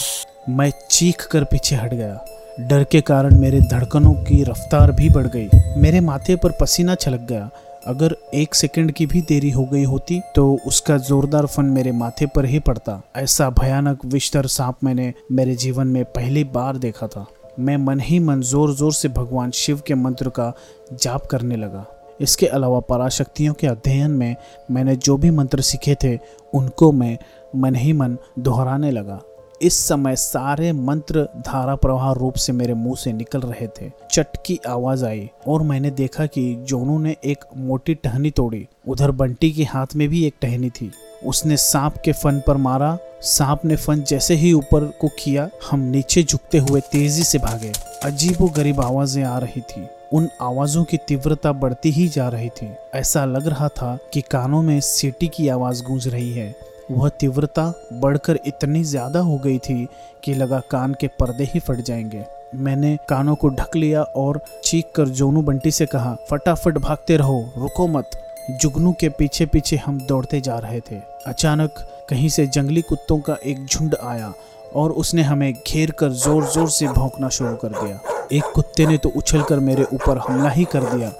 मैं 0.48 0.72
चीख 0.90 1.26
कर 1.26 1.44
पीछे 1.44 1.76
हट 1.76 1.94
गया। 1.94 2.24
डर 2.60 2.82
के 2.84 3.00
कारण 3.00 3.36
मेरे 3.38 3.60
धड़कनों 3.60 4.12
की 4.14 4.42
रफ्तार 4.44 4.90
भी 4.92 5.08
बढ़ 5.10 5.26
गई। 5.26 5.48
मेरे 5.76 6.00
माथे 6.00 6.36
पर 6.36 6.52
पसीना 6.60 6.94
छलक 6.94 7.20
गया। 7.20 7.48
अगर 7.86 8.14
एक 8.34 8.54
सेकंड 8.54 8.92
की 8.92 9.06
भी 9.06 9.20
देरी 9.20 9.50
हो 9.50 9.64
गई 9.64 9.82
होती 9.84 10.20
तो 10.34 10.44
उसका 10.66 10.98
जोरदार 10.98 11.46
फन 11.46 11.64
मेरे 11.68 11.92
माथे 11.92 12.26
पर 12.26 12.44
ही 12.44 12.58
पड़ता। 12.58 13.00
ऐसा 13.16 13.50
भयानक 13.50 14.04
विस्तर 14.04 14.46
सांप 14.48 14.84
मैंने 14.84 15.12
मेरे 15.32 15.54
जीवन 15.56 15.86
में 15.86 16.04
पहली 16.04 16.44
बार 16.44 16.76
देखा 16.76 17.06
था। 17.06 17.26
मैं 17.58 17.76
मन 17.76 18.00
ही 18.00 18.18
मन 18.18 18.42
ज़ोर 18.42 18.74
ज़ोर 18.74 18.92
से 18.92 19.08
भगवान 19.10 19.50
शिव 19.54 19.82
के 19.86 19.94
मंत्र 19.96 20.28
का 20.30 20.52
जाप 20.94 21.26
करने 21.26 21.56
लगा। 21.56 21.84
इसके 22.20 22.46
अलावा 22.46 22.80
पराशक्तियों 22.80 23.54
के 23.54 23.66
अध्ययन 23.66 24.10
में 24.10 24.34
मैंने 24.70 24.96
जो 24.96 25.16
भी 25.16 25.30
मंत्र 25.32 25.60
सीखे 25.62 25.96
थे, 26.04 26.18
उनको 26.52 26.92
मैं 26.92 27.16
मन 27.56 27.74
ही 27.74 27.92
मन 27.92 28.18
दोहराने 28.38 28.90
लगा। 28.90 29.20
इस 29.64 29.76
समय 29.78 30.16
सारे 30.16 30.72
मंत्र 30.72 31.28
धारा 31.38 31.74
प्रवाह 31.74 32.12
रूप 32.12 32.34
से 32.34 32.52
मेरे 32.52 32.74
मुँह 32.74 32.96
से 32.96 33.12
निकल 33.12 33.40
रहे 33.40 33.66
थे। 33.66 33.90
चट 34.10 34.26
की 34.46 34.60
आवाज़ 34.68 35.04
आई 35.04 35.30
और 35.48 35.62
मैंने 35.62 35.90
देखा 35.90 36.26
कि 36.26 36.54
जोनू 36.54 36.98
ने 36.98 37.16
एक 37.24 37.44
मोटी 37.56 37.94
टहनी 37.94 38.30
तोड़ी। 38.30 38.66
उधर 38.88 39.10
बंटी 39.10 39.52
के 39.52 39.64
हाथ 39.64 39.86
में 39.96 40.08
भी 40.08 40.26
एक 40.26 40.34
टहनी 40.40 40.70
थी। 40.70 40.92
उसने 41.26 41.56
सांप 41.56 41.94
के 42.04 42.12
फन 42.12 42.42
पर 42.46 42.56
मारा। 42.56 42.98
सांप 43.20 43.64
ने 43.64 43.76
फन 43.76 44.02
जैसे 44.02 44.34
ही 44.34 44.52
ऊपर 44.52 44.84
को 45.00 45.08
किया, 45.08 45.48
हम 45.70 45.80
नीचे 45.80 46.22
झुकते 46.22 46.58
हुए 46.58 46.80
तेज़ी 46.80 47.22
से 47.22 47.38
भागे। 47.38 47.72
अजीबो 48.04 48.48
गरीब 48.48 48.80
आवाज़ें 48.80 49.24
आ 49.24 49.38
रही 49.38 49.60
थी। 49.60 49.86
उन 50.12 50.28
आवाजों 50.42 50.84
की 50.84 50.96
तीव्रता 50.96 51.52
बढ़ती 51.52 51.90
ही 51.90 52.08
जा 52.08 52.28
रही 52.28 52.48
थी। 52.48 52.70
ऐसा 52.94 53.24
लग 53.24 53.46
रहा 53.46 53.68
था 53.68 53.98
कि 54.12 54.20
कानों 54.20 54.62
में 54.62 54.80
सीटी 54.80 55.28
की 55.28 55.48
आवाज़ 55.48 55.84
गूंज 55.84 56.08
रही 56.08 56.32
है। 56.32 56.73
वह 56.90 57.08
तीव्रता 57.10 57.72
बढ़कर 57.92 58.38
इतनी 58.46 58.82
ज़्यादा 58.84 59.20
हो 59.20 59.36
गई 59.38 59.58
थी 59.58 59.86
कि 60.24 60.34
लगा 60.34 60.60
कान 60.70 60.94
के 61.00 61.06
पर्दे 61.20 61.44
ही 61.44 61.60
फट 61.60 61.80
जाएँगे। 61.80 62.24
मैंने 62.54 62.96
कानों 63.08 63.34
को 63.34 63.48
ढक 63.48 63.76
लिया 63.76 64.02
और 64.02 64.40
चीख 64.64 64.92
कर 64.96 65.08
जोनू 65.10 65.42
बंटी 65.42 65.70
से 65.70 65.86
कहा, 65.86 66.16
फटाफट 66.30 66.78
भागते 66.78 67.16
रहो, 67.16 67.40
रुको 67.58 67.86
मत। 67.88 68.10
जुगनू 68.52 68.92
के 68.92 69.08
पीछे 69.08 69.46
पीछे 69.46 69.76
हम 69.76 70.00
दौड़ते 70.00 70.40
जा 70.40 70.58
रहे 70.58 70.80
थे। 70.80 71.00
अचानक 71.26 71.84
कहीं 72.10 72.28
से 72.28 72.46
जंगली 72.46 72.82
कुत्तों 72.82 73.18
का 73.18 73.36
एक 73.46 73.64
झुंड 73.66 73.94
आया 74.02 74.32
और 74.74 74.92
उसने 74.92 75.22
हमें 75.22 75.52
घेर 75.52 75.90
कर 75.90 76.08
ज़ोर 76.08 76.44
ज़ोर 76.44 76.68
से 76.70 76.88
भौंकना 76.88 77.28
शुरू 77.28 77.54
कर 77.56 77.68
दिया। 77.68 78.00
एक 78.32 78.52
कुत्ते 78.54 78.86
ने 78.86 78.98
तो 78.98 79.08
उछल 79.16 79.42
कर 79.42 79.58
मेरे 79.60 79.84
ऊपर 79.84 80.18
हमला 80.18 80.50
ही 80.50 80.64
कर 80.64 80.84
दिया। 80.94 81.12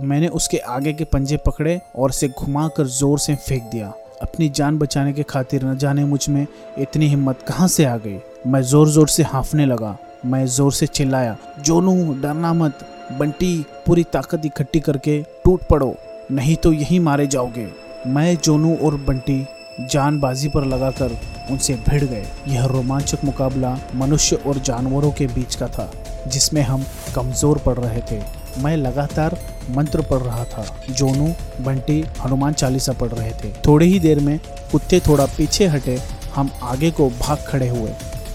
मैंने 0.00 0.28
उसके 0.28 0.58
आगे 0.58 0.92
के 0.92 1.04
पंजे 1.04 1.36
पकड़े 1.36 1.80
और 1.96 2.10
उसे 2.10 2.28
घुमा 2.28 2.68
कर 2.68 2.86
ज़ोर 2.86 3.18
से 3.18 3.34
फेंक 3.36 3.62
दिया। 3.62 3.92
अपनी 4.22 4.48
जान 4.48 4.78
बचाने 4.78 5.12
के 5.12 5.22
खातिर 5.22 5.64
न 5.64 5.76
जाने 5.78 6.04
मुझमें 6.04 6.46
इतनी 6.78 7.06
हिम्मत 7.08 7.42
कहाँ 7.48 7.68
से 7.68 7.84
आ 7.84 7.96
गई। 7.96 8.18
मैं 8.46 8.60
ज़ोर 8.62 8.88
ज़ोर 8.88 9.08
से 9.08 9.22
हाफने 9.22 9.66
लगा, 9.66 9.96
मैं 10.26 10.44
ज़ोर 10.46 10.72
से 10.72 10.86
चिल्लाया, 10.86 11.36
जोनू, 11.60 12.14
डरना 12.22 12.52
मत, 12.52 12.78
बंटी, 13.12 13.64
पूरी 13.86 14.04
ताकत 14.04 14.46
इकट्ठी 14.46 14.80
करके 14.80 15.20
टूट 15.44 15.66
पड़ो, 15.70 15.94
नहीं 16.30 16.56
तो 16.56 16.72
यही 16.72 16.98
मारे 16.98 17.26
जाओगे। 17.26 17.68
मैं, 18.06 18.36
जोनू 18.36 18.76
और 18.76 18.96
बंटी 18.98 19.44
जानबाजी 19.82 20.48
पर 20.48 20.64
लगाकर 20.64 21.18
उनसे 21.50 21.74
भिड़ 21.88 22.04
गए। 22.04 22.24
यह 22.48 22.64
रोमांचक 22.66 23.24
मुकाबला 23.24 23.76
मनुष्य 23.94 24.36
और 24.36 24.58
जानवरों 24.58 25.10
के 25.12 25.26
बीच 25.26 25.54
का 25.54 25.68
था, 25.68 25.90
जिसमें 26.26 26.62
हम 26.62 26.84
कमज़ोर 27.14 27.58
पड़ 27.58 27.78
रहे 27.78 28.00
थे। 28.10 28.22
मैं 28.62 28.76
लगातार 28.76 29.38
मंत्र 29.70 30.02
पढ़ 30.02 30.18
रहा 30.18 30.44
था। 30.44 30.80
जोनू, 30.90 31.34
बंटी, 31.64 32.04
हनुमान 32.24 32.52
चालीसा 32.52 32.92
पढ़ 32.92 33.08
रहे 33.08 33.30
थे। 33.30 33.52
थोड़ी 33.66 33.86
ही 33.86 34.00
देर 34.00 34.20
में 34.20 34.40
कुत्ते 34.72 35.00
थोड़ा 35.00 35.26
पीछे 35.26 35.66
हटे, 35.66 36.02
हम 36.34 36.50
आगे 36.62 36.90
को 36.90 37.10
भाग 37.10 37.44
खड़े 37.48 37.68
हुए। 37.68 37.90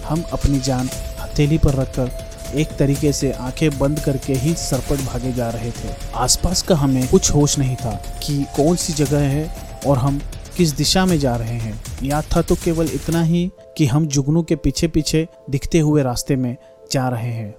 हम 0.05 0.23
अपनी 0.33 0.59
जान 0.59 0.89
हथेली 1.19 1.57
पर 1.57 1.73
रखकर 1.73 2.11
एक 2.55 2.67
तरीके 2.77 3.13
से 3.13 3.31
आँखें 3.31 3.79
बंद 3.79 3.99
करके 3.99 4.33
ही 4.33 4.53
सरपट 4.53 4.95
भागे 4.95 5.33
जा 5.33 5.49
रहे 5.49 5.71
थे। 5.71 5.89
आसपास 6.15 6.61
का 6.61 6.75
हमें 6.75 7.07
कुछ 7.07 7.31
होश 7.31 7.59
नहीं 7.59 7.75
था 7.75 8.03
कि 8.23 8.45
कौन 8.55 8.75
सी 8.75 8.93
जगह 8.93 9.19
है 9.19 9.55
और 9.87 9.97
हम 9.97 10.21
किस 10.57 10.71
दिशा 10.71 11.05
में 11.05 11.19
जा 11.19 11.35
रहे 11.35 11.57
हैं। 11.57 11.81
याद 12.03 12.23
था 12.35 12.41
तो 12.41 12.55
केवल 12.55 12.89
इतना 12.93 13.23
ही 13.23 13.51
कि 13.77 13.85
हम 13.85 14.07
जुगनू 14.07 14.43
के 14.43 14.55
पीछे 14.55 14.87
पीछे 14.87 15.27
दिखते 15.49 15.79
हुए 15.79 16.03
रास्ते 16.03 16.35
में 16.35 16.57
जा 16.91 17.09
रहे 17.09 17.31
हैं। 17.31 17.55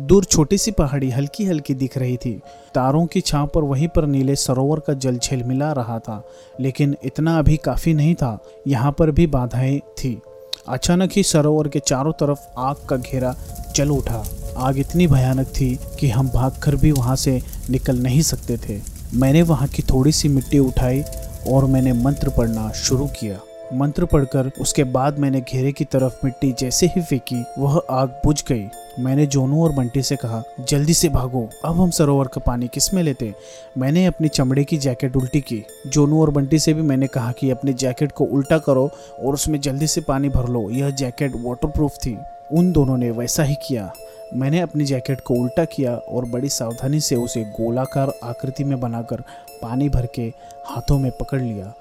दूर 0.00 0.24
छोटी 0.24 0.58
सी 0.58 0.70
पहाड़ी 0.70 1.10
हल्की 1.10 1.44
हल्की 1.44 1.74
दिख 1.74 1.98
रही 1.98 2.16
थी। 2.16 2.32
तारों 2.74 3.04
की 3.06 3.20
छांव 3.20 3.46
पर 3.46 3.62
वहीं 3.62 3.88
पर 3.88 4.06
नीले 4.06 4.34
सरोवर 4.36 4.80
का 4.80 4.92
जल 4.92 5.18
झिलमिला 5.18 5.70
रहा 5.72 5.98
था, 5.98 6.22
लेकिन 6.60 6.96
इतना 7.04 7.38
अभी 7.38 7.56
काफ़ी 7.56 7.94
नहीं 7.94 8.14
था, 8.14 8.38
यहाँ 8.66 8.92
पर 8.92 9.10
भी 9.10 9.26
बाधाएँ 9.26 9.78
थी। 9.78 10.20
अचानक 10.68 11.10
ही 11.12 11.22
सरोवर 11.22 11.68
के 11.68 11.78
चारों 11.78 12.12
तरफ़ 12.12 12.40
आग 12.58 12.76
का 12.88 12.96
घेरा 12.96 13.34
चल 13.76 13.90
उठा। 13.90 14.24
आग 14.56 14.78
इतनी 14.78 15.06
भयानक 15.06 15.46
थी 15.46 15.78
कि 16.00 16.08
हम 16.08 16.28
भागकर 16.28 16.76
भी 16.76 16.92
वहाँ 16.92 17.16
से 17.16 17.40
निकल 17.70 17.98
नहीं 17.98 18.22
सकते 18.22 18.56
थे। 18.58 18.80
मैंने 19.14 19.42
वहाँ 19.42 19.68
की 19.68 19.82
थोड़ी 19.82 20.12
सी 20.12 20.28
मिट्टी 20.28 20.58
उठाई 20.58 21.02
और 21.48 21.64
मैंने 21.64 21.92
मंत्र 21.92 22.28
पढ़ना 22.28 22.70
शुरू 22.72 23.06
किया। 23.06 23.38
मंत्र 23.74 24.04
पढ़कर 24.04 24.50
उसके 24.60 24.84
बाद 24.84 25.18
मैंने 25.18 25.40
घेरे 25.40 25.72
की 25.72 25.84
तरफ़ 25.84 26.18
मिट्टी 26.24 26.52
जैसे 26.52 26.86
ही 26.86 27.02
फेंकी, 27.02 27.44
वह 27.58 27.82
आग 27.90 28.20
बुझ 28.24 28.44
गई। 28.44 28.68
मैंने 28.98 29.26
जोनू 29.26 29.64
और 29.64 29.72
बंटी 29.72 30.02
से 30.02 30.16
कहा, 30.16 30.42
जल्दी 30.60 30.94
से 30.94 31.08
भागो, 31.08 31.50
अब 31.64 31.80
हम 31.80 31.90
सरोवर 31.90 32.26
का 32.26 32.40
पानी 32.40 32.68
किसमें 32.68 33.02
लेते? 33.02 33.34
मैंने 33.78 34.06
अपनी 34.06 34.28
चमड़े 34.28 34.64
की 34.64 34.78
जैकेट 34.78 35.16
उल्टी 35.16 35.40
की। 35.40 35.64
जोनू 35.86 36.20
और 36.20 36.30
बंटी 36.30 36.58
से 36.58 36.74
भी 36.74 36.82
मैंने 36.82 37.06
कहा 37.06 37.32
कि 37.32 37.50
अपनी 37.50 37.72
जैकेट 37.72 38.12
को 38.12 38.24
उल्टा 38.24 38.58
करो 38.58 38.90
और 39.20 39.34
उसमें 39.34 39.60
जल्दी 39.60 39.86
से 39.86 40.00
पानी 40.00 40.28
भर 40.28 40.48
लो, 40.48 40.70
यह 40.70 40.90
जैकेट 40.90 41.32
वाटरप्रूफ 41.36 41.92
थी। 41.92 42.18
उन 42.52 42.72
दोनों 42.72 42.96
ने 42.96 43.10
वैसा 43.10 43.42
ही 43.42 43.54
किया। 43.54 43.92
मैंने 44.34 44.60
अपनी 44.60 44.84
जैकेट 44.84 45.20
को 45.20 45.34
उल्टा 45.34 45.64
किया 45.64 45.94
और 45.94 46.24
बड़ी 46.24 46.48
सावधानी 46.48 47.00
से 47.00 47.16
उसे 47.16 47.44
गोलाकार 47.44 48.12
आकृति 48.24 48.64
में 48.64 48.80
बनाकर 48.80 49.16
पानी 49.62 49.88
भर 49.88 50.06
के 50.06 50.32
हाथों 50.66 50.98
में 50.98 51.12
पकड़ 51.12 51.40
लिया। 51.40 51.74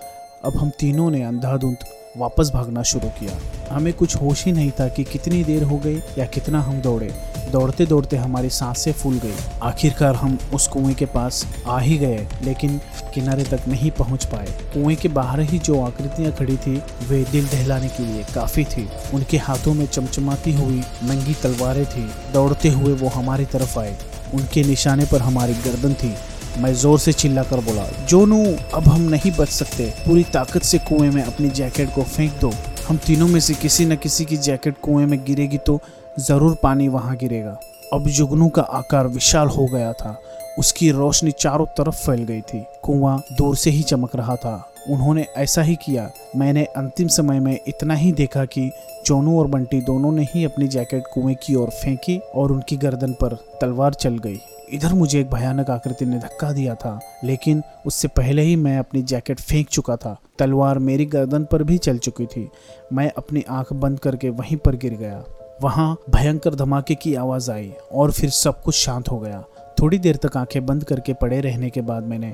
अब 0.46 0.58
हम 0.58 0.70
तीनों 0.70 1.12
ने 1.12 1.24
अंधाधुंध 1.24 1.78
वापस 2.18 2.52
भागना 2.54 2.84
शुरू 2.84 3.10
किया। 3.10 3.38
हमें 3.76 3.94
कुछ 3.94 4.16
होश 4.16 4.46
ही 4.46 4.52
नहीं 4.52 4.72
था 4.72 4.88
कि 4.88 5.04
कितनी 5.04 5.44
देर 5.44 5.64
हो 5.64 5.78
गई 5.78 5.96
या 6.18 6.26
कितना 6.26 6.62
हम 6.62 6.82
दौड़े। 6.82 7.12
दौड़ते 7.52 7.86
दौड़ते 7.86 8.18
हमारी 8.18 8.50
साँसें 8.50 8.94
फूल 8.94 9.18
गई। 9.18 9.34
आखिरकार 9.64 10.16
हम 10.16 10.40
उस 10.54 10.68
कुएँ 10.68 10.94
के 10.94 11.06
पास 11.06 11.46
आ 11.68 11.80
ही 11.80 11.98
गए, 11.98 12.28
लेकिन 12.44 12.82
किनारे 13.14 13.44
तक 13.44 13.62
नहीं 13.68 13.92
पहुँच 13.92 14.26
पाए। 14.26 14.46
कुएँ 14.46 14.96
के 14.96 15.08
बाहर 15.08 15.40
ही 15.40 15.60
जो 15.60 15.82
आकृतियाँ 15.82 16.32
खड़ी 16.32 16.58
थी, 16.58 16.84
वे 17.10 17.24
दिल 17.24 17.48
दहलाने 17.48 17.88
के 17.88 18.06
लिए 18.06 18.24
काफ़ी 18.36 18.64
थी। 18.64 18.90
उनके 19.14 19.38
हाथों 19.38 19.74
में 19.74 19.86
चमचमाती 19.86 20.54
हुई 20.54 20.84
नंगी 21.04 21.34
तलवारें 21.34 21.86
थी। 21.86 22.12
दौड़ते 22.34 22.70
हुए 22.70 22.94
वो 22.94 23.08
हमारी 23.08 23.46
तरफ़ 23.46 23.80
आए। 23.80 23.98
उनके 24.34 24.64
निशाने 24.64 25.06
पर 25.06 25.22
हमारी 25.22 25.54
गर्दन 25.54 25.94
थी। 25.94 26.16
मैं 26.58 26.74
ज़ोर 26.74 27.00
से 27.00 27.12
चिल्ला 27.14 27.44
कर 27.44 27.60
बोला, 27.60 27.86
जोनू, 28.06 28.44
अब 28.74 28.88
हम 28.88 29.02
नहीं 29.02 29.32
बच 29.32 29.50
सकते। 29.50 29.86
पूरी 30.06 30.24
ताकत 30.24 30.64
से 30.64 30.78
कुएँ 30.80 31.10
में 31.10 31.24
अपनी 31.24 31.50
जैकेट 31.50 31.94
को 31.96 32.04
फेंक 32.04 32.34
दो। 32.42 32.52
हम 32.88 32.98
तीनों 32.98 33.28
में 33.28 33.40
से 33.40 33.54
किसी 33.54 33.86
न 33.86 33.96
किसी 33.96 34.26
की 34.26 34.38
जैकेट 34.38 34.76
कुएँ 34.82 35.06
में 35.06 35.24
गिरेगी 35.26 35.58
तो 35.58 35.80
ज़रूर 36.20 36.58
पानी 36.64 36.88
वहाँ 36.88 37.16
गिरेगा। 37.18 37.58
अब 37.94 38.08
जुगनू 38.08 38.50
का 38.50 38.62
आकार 38.62 39.08
विशाल 39.08 39.48
हो 39.48 39.66
गया 39.66 39.92
था। 39.94 40.18
उसकी 40.60 40.92
रोशनी 40.92 41.32
चारों 41.32 41.66
तरफ़ 41.78 41.96
फैल 41.96 42.24
गई 42.24 42.42
थी। 42.42 42.64
कुआँ 42.84 43.18
दूर 43.38 43.56
से 43.56 43.70
ही 43.70 43.84
चमक 43.84 44.16
रहा 44.16 44.36
था। 44.36 44.56
उन्होंने 44.90 45.26
ऐसा 45.38 45.62
ही 45.62 45.76
किया। 45.76 46.10
मैंने 46.36 46.64
अंतिम 46.78 47.08
समय 47.08 47.40
में 47.40 47.58
इतना 47.68 47.94
ही 47.94 48.12
देखा 48.12 48.46
कि 48.46 48.70
जोनू 49.06 49.38
और 49.40 49.48
बंटी 49.48 49.82
दोनों 49.82 50.12
ने 50.12 50.28
ही 50.34 50.44
अपनी 50.46 50.68
जैकेट 50.68 51.04
कुएँ 51.14 51.36
की 51.36 51.56
ओर 51.56 51.70
फेंकी 51.74 52.20
और 52.36 52.52
उनकी 52.52 52.78
गर्दन 52.78 53.14
पर 53.14 53.38
तलवार 53.62 53.94
चल 53.94 54.18
गई। 54.18 54.40
इधर 54.74 54.94
मुझे 54.94 55.20
एक 55.22 55.30
भयानक 55.30 55.70
आकृति 55.70 56.06
ने 56.06 56.18
धक्का 56.20 56.52
दिया 56.52 56.76
था, 56.76 57.00
लेकिन 57.24 57.62
उससे 57.86 58.08
पहले 58.08 58.42
ही 58.42 58.56
मैं 58.56 58.78
अपनी 58.78 59.02
जैकेट 59.02 59.40
फेंक 59.40 59.68
चुका 59.70 59.96
था। 59.96 60.16
तलवार 60.40 60.80
मेरी 60.80 61.06
गर्दन 61.06 61.44
पर 61.44 61.64
भी 61.64 61.78
चल 61.78 61.98
चुकी 61.98 62.26
थी। 62.26 62.50
मैं 62.94 63.12
अपनी 63.18 63.44
आँख 63.50 63.74
बंद 63.74 64.00
करके 64.00 64.30
वहीं 64.30 64.58
पर 64.58 64.76
गिर 64.76 64.94
गया। 64.94 65.24
वहाँ 65.62 65.96
भयंकर 66.10 66.56
धमाके 66.56 66.96
की 66.96 67.16
आवाज़ 67.16 67.52
आई 67.52 67.72
और 67.92 68.12
फिर 68.12 68.30
सब 68.30 68.62
कुछ 68.62 68.76
शांत 68.76 69.10
हो 69.10 69.20
गया। 69.20 69.44
थोड़ी 69.82 70.00
देर 70.00 70.16
तक 70.16 70.38
आँखें 70.38 70.66
बंद 70.66 70.84
करके 70.84 71.14
पड़े 71.14 71.42
रहने 71.42 71.70
के 71.70 71.82
बाद 71.82 72.04
मैंने 72.04 72.34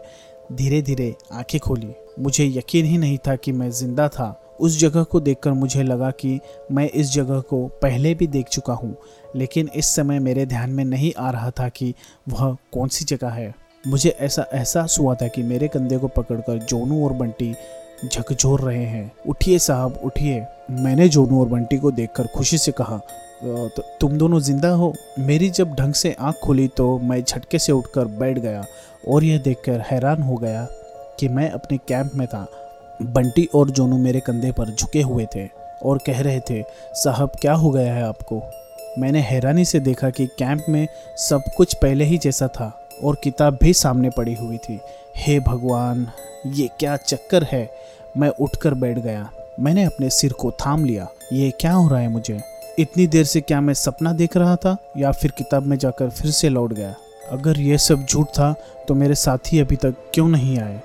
धीरे 0.54 0.82
धीरे 0.82 1.16
आँखें 1.34 1.60
खोली। 1.60 1.94
मुझे 2.20 2.46
यकीन 2.48 2.86
ही 2.86 2.98
नहीं 2.98 3.18
था 3.18 3.36
कि 3.36 3.52
मैं 3.52 3.70
ज़िंदा 3.72 4.08
था। 4.08 4.36
उस 4.60 4.80
जगह 4.80 5.04
को 5.04 5.20
देखकर 5.20 5.52
मुझे 5.54 5.84
लगा 5.84 6.10
कि 6.12 6.40
मैं 6.72 6.90
इस 6.90 7.12
जगह 7.12 7.40
को 7.42 7.66
पहले 7.82 8.14
भी 8.14 8.28
देख 8.28 8.48
चुका 8.48 8.74
हूँ, 8.74 8.96
लेकिन 9.36 9.70
इस 9.76 9.96
समय 9.96 10.20
मेरे 10.20 10.46
ध्यान 10.46 10.70
में 10.70 10.84
नहीं 10.86 11.12
आ 11.18 11.30
रहा 11.32 11.52
था 11.52 11.68
कि 11.70 11.94
वह 12.30 12.56
कौन 12.74 12.88
सी 12.88 13.06
जगह 13.06 13.30
है। 13.30 13.54
मुझे 13.88 14.10
ऐसा 14.12 14.46
एहसास 14.54 14.98
हुआ 15.00 15.16
था 15.16 15.28
कि 15.28 15.44
मेरे 15.44 15.68
कंधे 15.68 15.98
को 15.98 16.08
पकड़कर 16.10 16.58
जोनू 16.60 17.04
और 17.06 17.14
बंटी 17.14 17.54
झकझोर 18.06 18.62
रहे 18.62 18.84
हैं। 18.84 19.12
उठिए 19.28 19.60
साहब, 19.60 20.00
उठिए। 20.04 20.46
मैंने 20.72 21.08
जोनू 21.10 21.40
और 21.40 21.48
बंटी 21.48 21.78
को 21.78 21.92
देखकर 21.92 22.28
खुशी 22.28 22.58
से 22.58 22.72
कहा 22.72 23.00
तो 23.42 23.82
तुम 24.02 24.18
दोनों 24.18 24.40
ज़िंदा 24.40 24.70
हो? 24.70 24.94
मेरी 25.20 25.50
जब 25.50 25.74
ढंग 25.76 25.94
से 25.94 26.16
आँख 26.20 26.40
खुली 26.44 26.68
तो 26.68 26.98
मैं 27.00 27.24
झटके 27.24 27.60
से 27.60 27.72
उठकर 27.72 28.06
बैठ 28.20 28.40
गया 28.40 28.64
और 29.08 29.24
यह 29.24 29.38
देखकर 29.38 29.82
हैरान 29.82 30.22
हो 30.22 30.36
गया 30.36 30.68
कि 31.20 31.28
मैं 31.28 31.50
अपने 31.50 31.78
कैंप 31.88 32.12
में 32.16 32.28
था। 32.28 32.46
बंटी 33.02 33.50
और 33.56 33.70
जोनू 33.70 33.98
मेरे 33.98 34.20
कंधे 34.20 34.52
पर 34.52 34.70
झुके 34.70 35.02
हुए 35.02 35.28
थे 35.36 35.50
और 35.84 35.98
कह 35.98 36.22
रहे 36.22 36.40
थे, 36.40 36.64
साहब, 36.94 37.32
क्या 37.42 37.54
हो 37.54 37.70
गया 37.70 37.94
है 37.94 38.04
आपको? 38.04 38.44
मैंने 38.98 39.20
हैरानी 39.20 39.66
से 39.66 39.80
देखा 39.80 40.10
कि 40.10 40.28
कैंप 40.28 40.66
में 40.70 40.88
सब 41.18 41.42
कुछ 41.58 41.74
पहले 41.74 42.06
ही 42.06 42.18
जैसा 42.18 42.48
था 42.48 42.82
और 43.04 43.18
किताब 43.24 43.58
भी 43.64 43.74
सामने 43.74 44.10
पड़ी 44.10 44.34
हुई 44.34 44.58
थी। 44.58 44.80
हे 45.18 45.40
भगवान, 45.40 46.08
ये 46.48 46.70
क्या 46.80 46.96
चक्कर 46.98 47.44
है? 47.44 47.70
मैं 48.18 48.30
उठकर 48.30 48.74
बैठ 48.74 48.98
गया। 48.98 49.30
मैंने 49.60 49.84
अपने 49.84 50.10
सिर 50.10 50.34
को 50.34 50.52
थाम 50.52 50.86
लिया। 50.86 51.08
ये 51.34 51.52
क्या 51.52 51.74
हो 51.74 51.90
रहा 51.90 52.00
है 52.00 52.08
मुझे? 52.08 52.40
इतनी 52.80 53.08
देर 53.08 53.26
से 53.26 53.42
क्या 53.42 53.62
मैं 53.62 53.74
सपना 53.74 54.14
देख 54.14 54.38
रहा 54.38 54.56
था 54.56 54.78
या 54.98 55.12
फिर 55.12 55.32
किताब 55.32 55.64
में 55.64 55.78
जाकर 55.78 56.10
फिर 56.10 56.32
से 56.32 56.50
लौट 56.50 56.74
गया? 56.74 56.96
अगर 57.32 57.60
यह 57.60 57.78
सब 57.78 58.06
झूठ 58.06 58.28
था 58.28 58.56
तो 58.88 58.94
मेरे 58.94 59.16
साथी 59.16 59.60
अभी 59.60 59.76
तक 59.76 59.96
क्यों 60.14 60.28
नहीं 60.28 60.60
आए? 60.60 60.82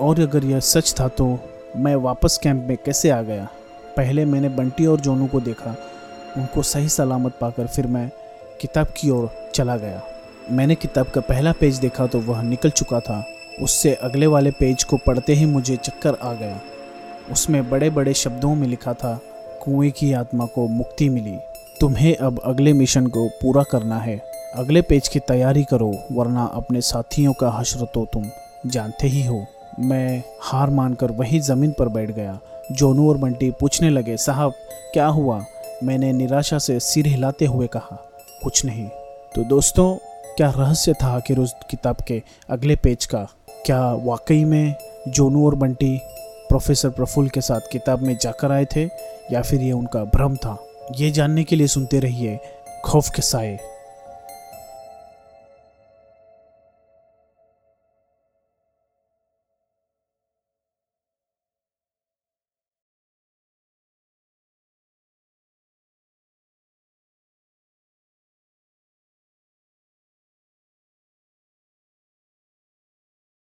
और 0.00 0.20
अगर 0.20 0.44
यह 0.44 0.60
सच 0.60 0.94
था 1.00 1.08
तो 1.08 1.38
मैं 1.76 1.96
वापस 1.96 2.38
कैंप 2.42 2.64
में 2.68 2.76
कैसे 2.76 3.10
आ 3.10 3.22
गया? 3.22 3.48
पहले 3.96 4.24
मैंने 4.24 4.48
बंटी 4.48 4.86
और 4.86 5.00
जोनू 5.00 5.26
को 5.26 5.40
देखा। 5.40 5.76
उनको 6.36 6.62
सही 6.62 6.88
सलामत 6.88 7.32
पाकर 7.40 7.66
फिर 7.66 7.86
मैं 7.86 8.10
किताब 8.60 8.86
की 8.96 9.10
ओर 9.10 9.50
चला 9.54 9.76
गया। 9.76 10.02
मैंने 10.50 10.74
किताब 10.74 11.06
का 11.06 11.20
पहला 11.20 11.52
पेज 11.52 11.76
देखा 11.76 12.06
तो 12.06 12.20
वह 12.20 12.42
निकल 12.42 12.70
चुका 12.70 13.00
था। 13.00 13.24
उससे 13.62 13.94
अगले 13.94 14.26
वाले 14.26 14.50
पेज 14.50 14.84
को 14.84 14.96
पढ़ते 14.96 15.34
ही 15.34 15.46
मुझे 15.46 15.76
चक्कर 15.76 16.14
आ 16.14 16.32
गया। 16.32 16.60
उसमें 17.32 17.70
बड़े 17.70 17.90
बड़े 17.90 18.14
शब्दों 18.14 18.54
में 18.54 18.68
लिखा 18.68 18.94
था, 18.94 19.20
कुएँ 19.62 19.90
की 19.90 20.12
आत्मा 20.12 20.46
को 20.46 20.68
मुक्ति 20.68 21.08
मिली। 21.08 21.36
तुम्हें 21.80 22.16
अब 22.16 22.40
अगले 22.44 22.72
मिशन 22.72 23.06
को 23.06 23.28
पूरा 23.28 23.62
करना 23.62 23.98
है। 23.98 24.16
अगले 24.54 24.82
पेज 24.82 25.08
की 25.08 25.18
तैयारी 25.18 25.64
करो, 25.64 25.92
वरना 26.12 26.44
अपने 26.44 26.80
साथियों 26.80 27.32
का 27.32 27.50
हश्र 27.50 27.86
तो 27.94 28.04
तुम 28.12 28.30
जानते 28.66 29.06
ही 29.06 29.26
हो। 29.26 29.46
मैं 29.78 30.22
हार 30.42 30.70
मानकर 30.70 31.10
वहीं 31.10 31.40
ज़मीन 31.40 31.70
पर 31.70 31.88
बैठ 31.88 32.10
गया 32.10 32.38
जोनू 32.72 33.08
और 33.08 33.16
बंटी 33.16 33.50
पूछने 33.50 33.90
लगे, 33.90 34.16
साहब, 34.16 34.52
क्या 34.92 35.06
हुआ? 35.06 35.44
मैंने 35.84 36.12
निराशा 36.12 36.58
से 36.58 36.80
सिर 36.80 37.06
हिलाते 37.06 37.44
हुए 37.44 37.66
कहा, 37.66 38.10
कुछ 38.42 38.64
नहीं। 38.64 38.88
तो 39.34 39.44
दोस्तों, 39.44 39.94
क्या 40.36 40.50
रहस्य 40.50 40.92
था 40.92 41.06
आखिर 41.06 41.38
उस 41.38 41.54
किताब 41.70 41.96
के 41.96 42.22
अगले 42.48 42.76
पेज 42.76 43.06
का? 43.06 43.28
क्या 43.66 43.92
वाकई 43.92 44.44
में 44.44 44.74
जोनू 45.08 45.46
और 45.46 45.54
बंटी 45.54 46.00
प्रोफेसर 46.48 46.88
प्रफुल्ल 46.88 47.28
के 47.28 47.40
साथ 47.40 47.60
किताब 47.72 47.98
में 47.98 48.16
जाकर 48.22 48.52
आए 48.52 48.64
थे, 48.64 48.84
या 49.32 49.42
फिर 49.42 49.60
ये 49.60 49.72
उनका 49.72 50.04
भ्रम 50.04 50.36
था? 50.36 50.58
ये 50.96 51.10
जानने 51.10 51.44
के 51.44 51.56
लिए 51.56 51.66
सुनते 51.66 52.00
रहिए 52.00 52.38
खौफ 52.84 53.10
के 53.10 53.22
साए 53.22 53.58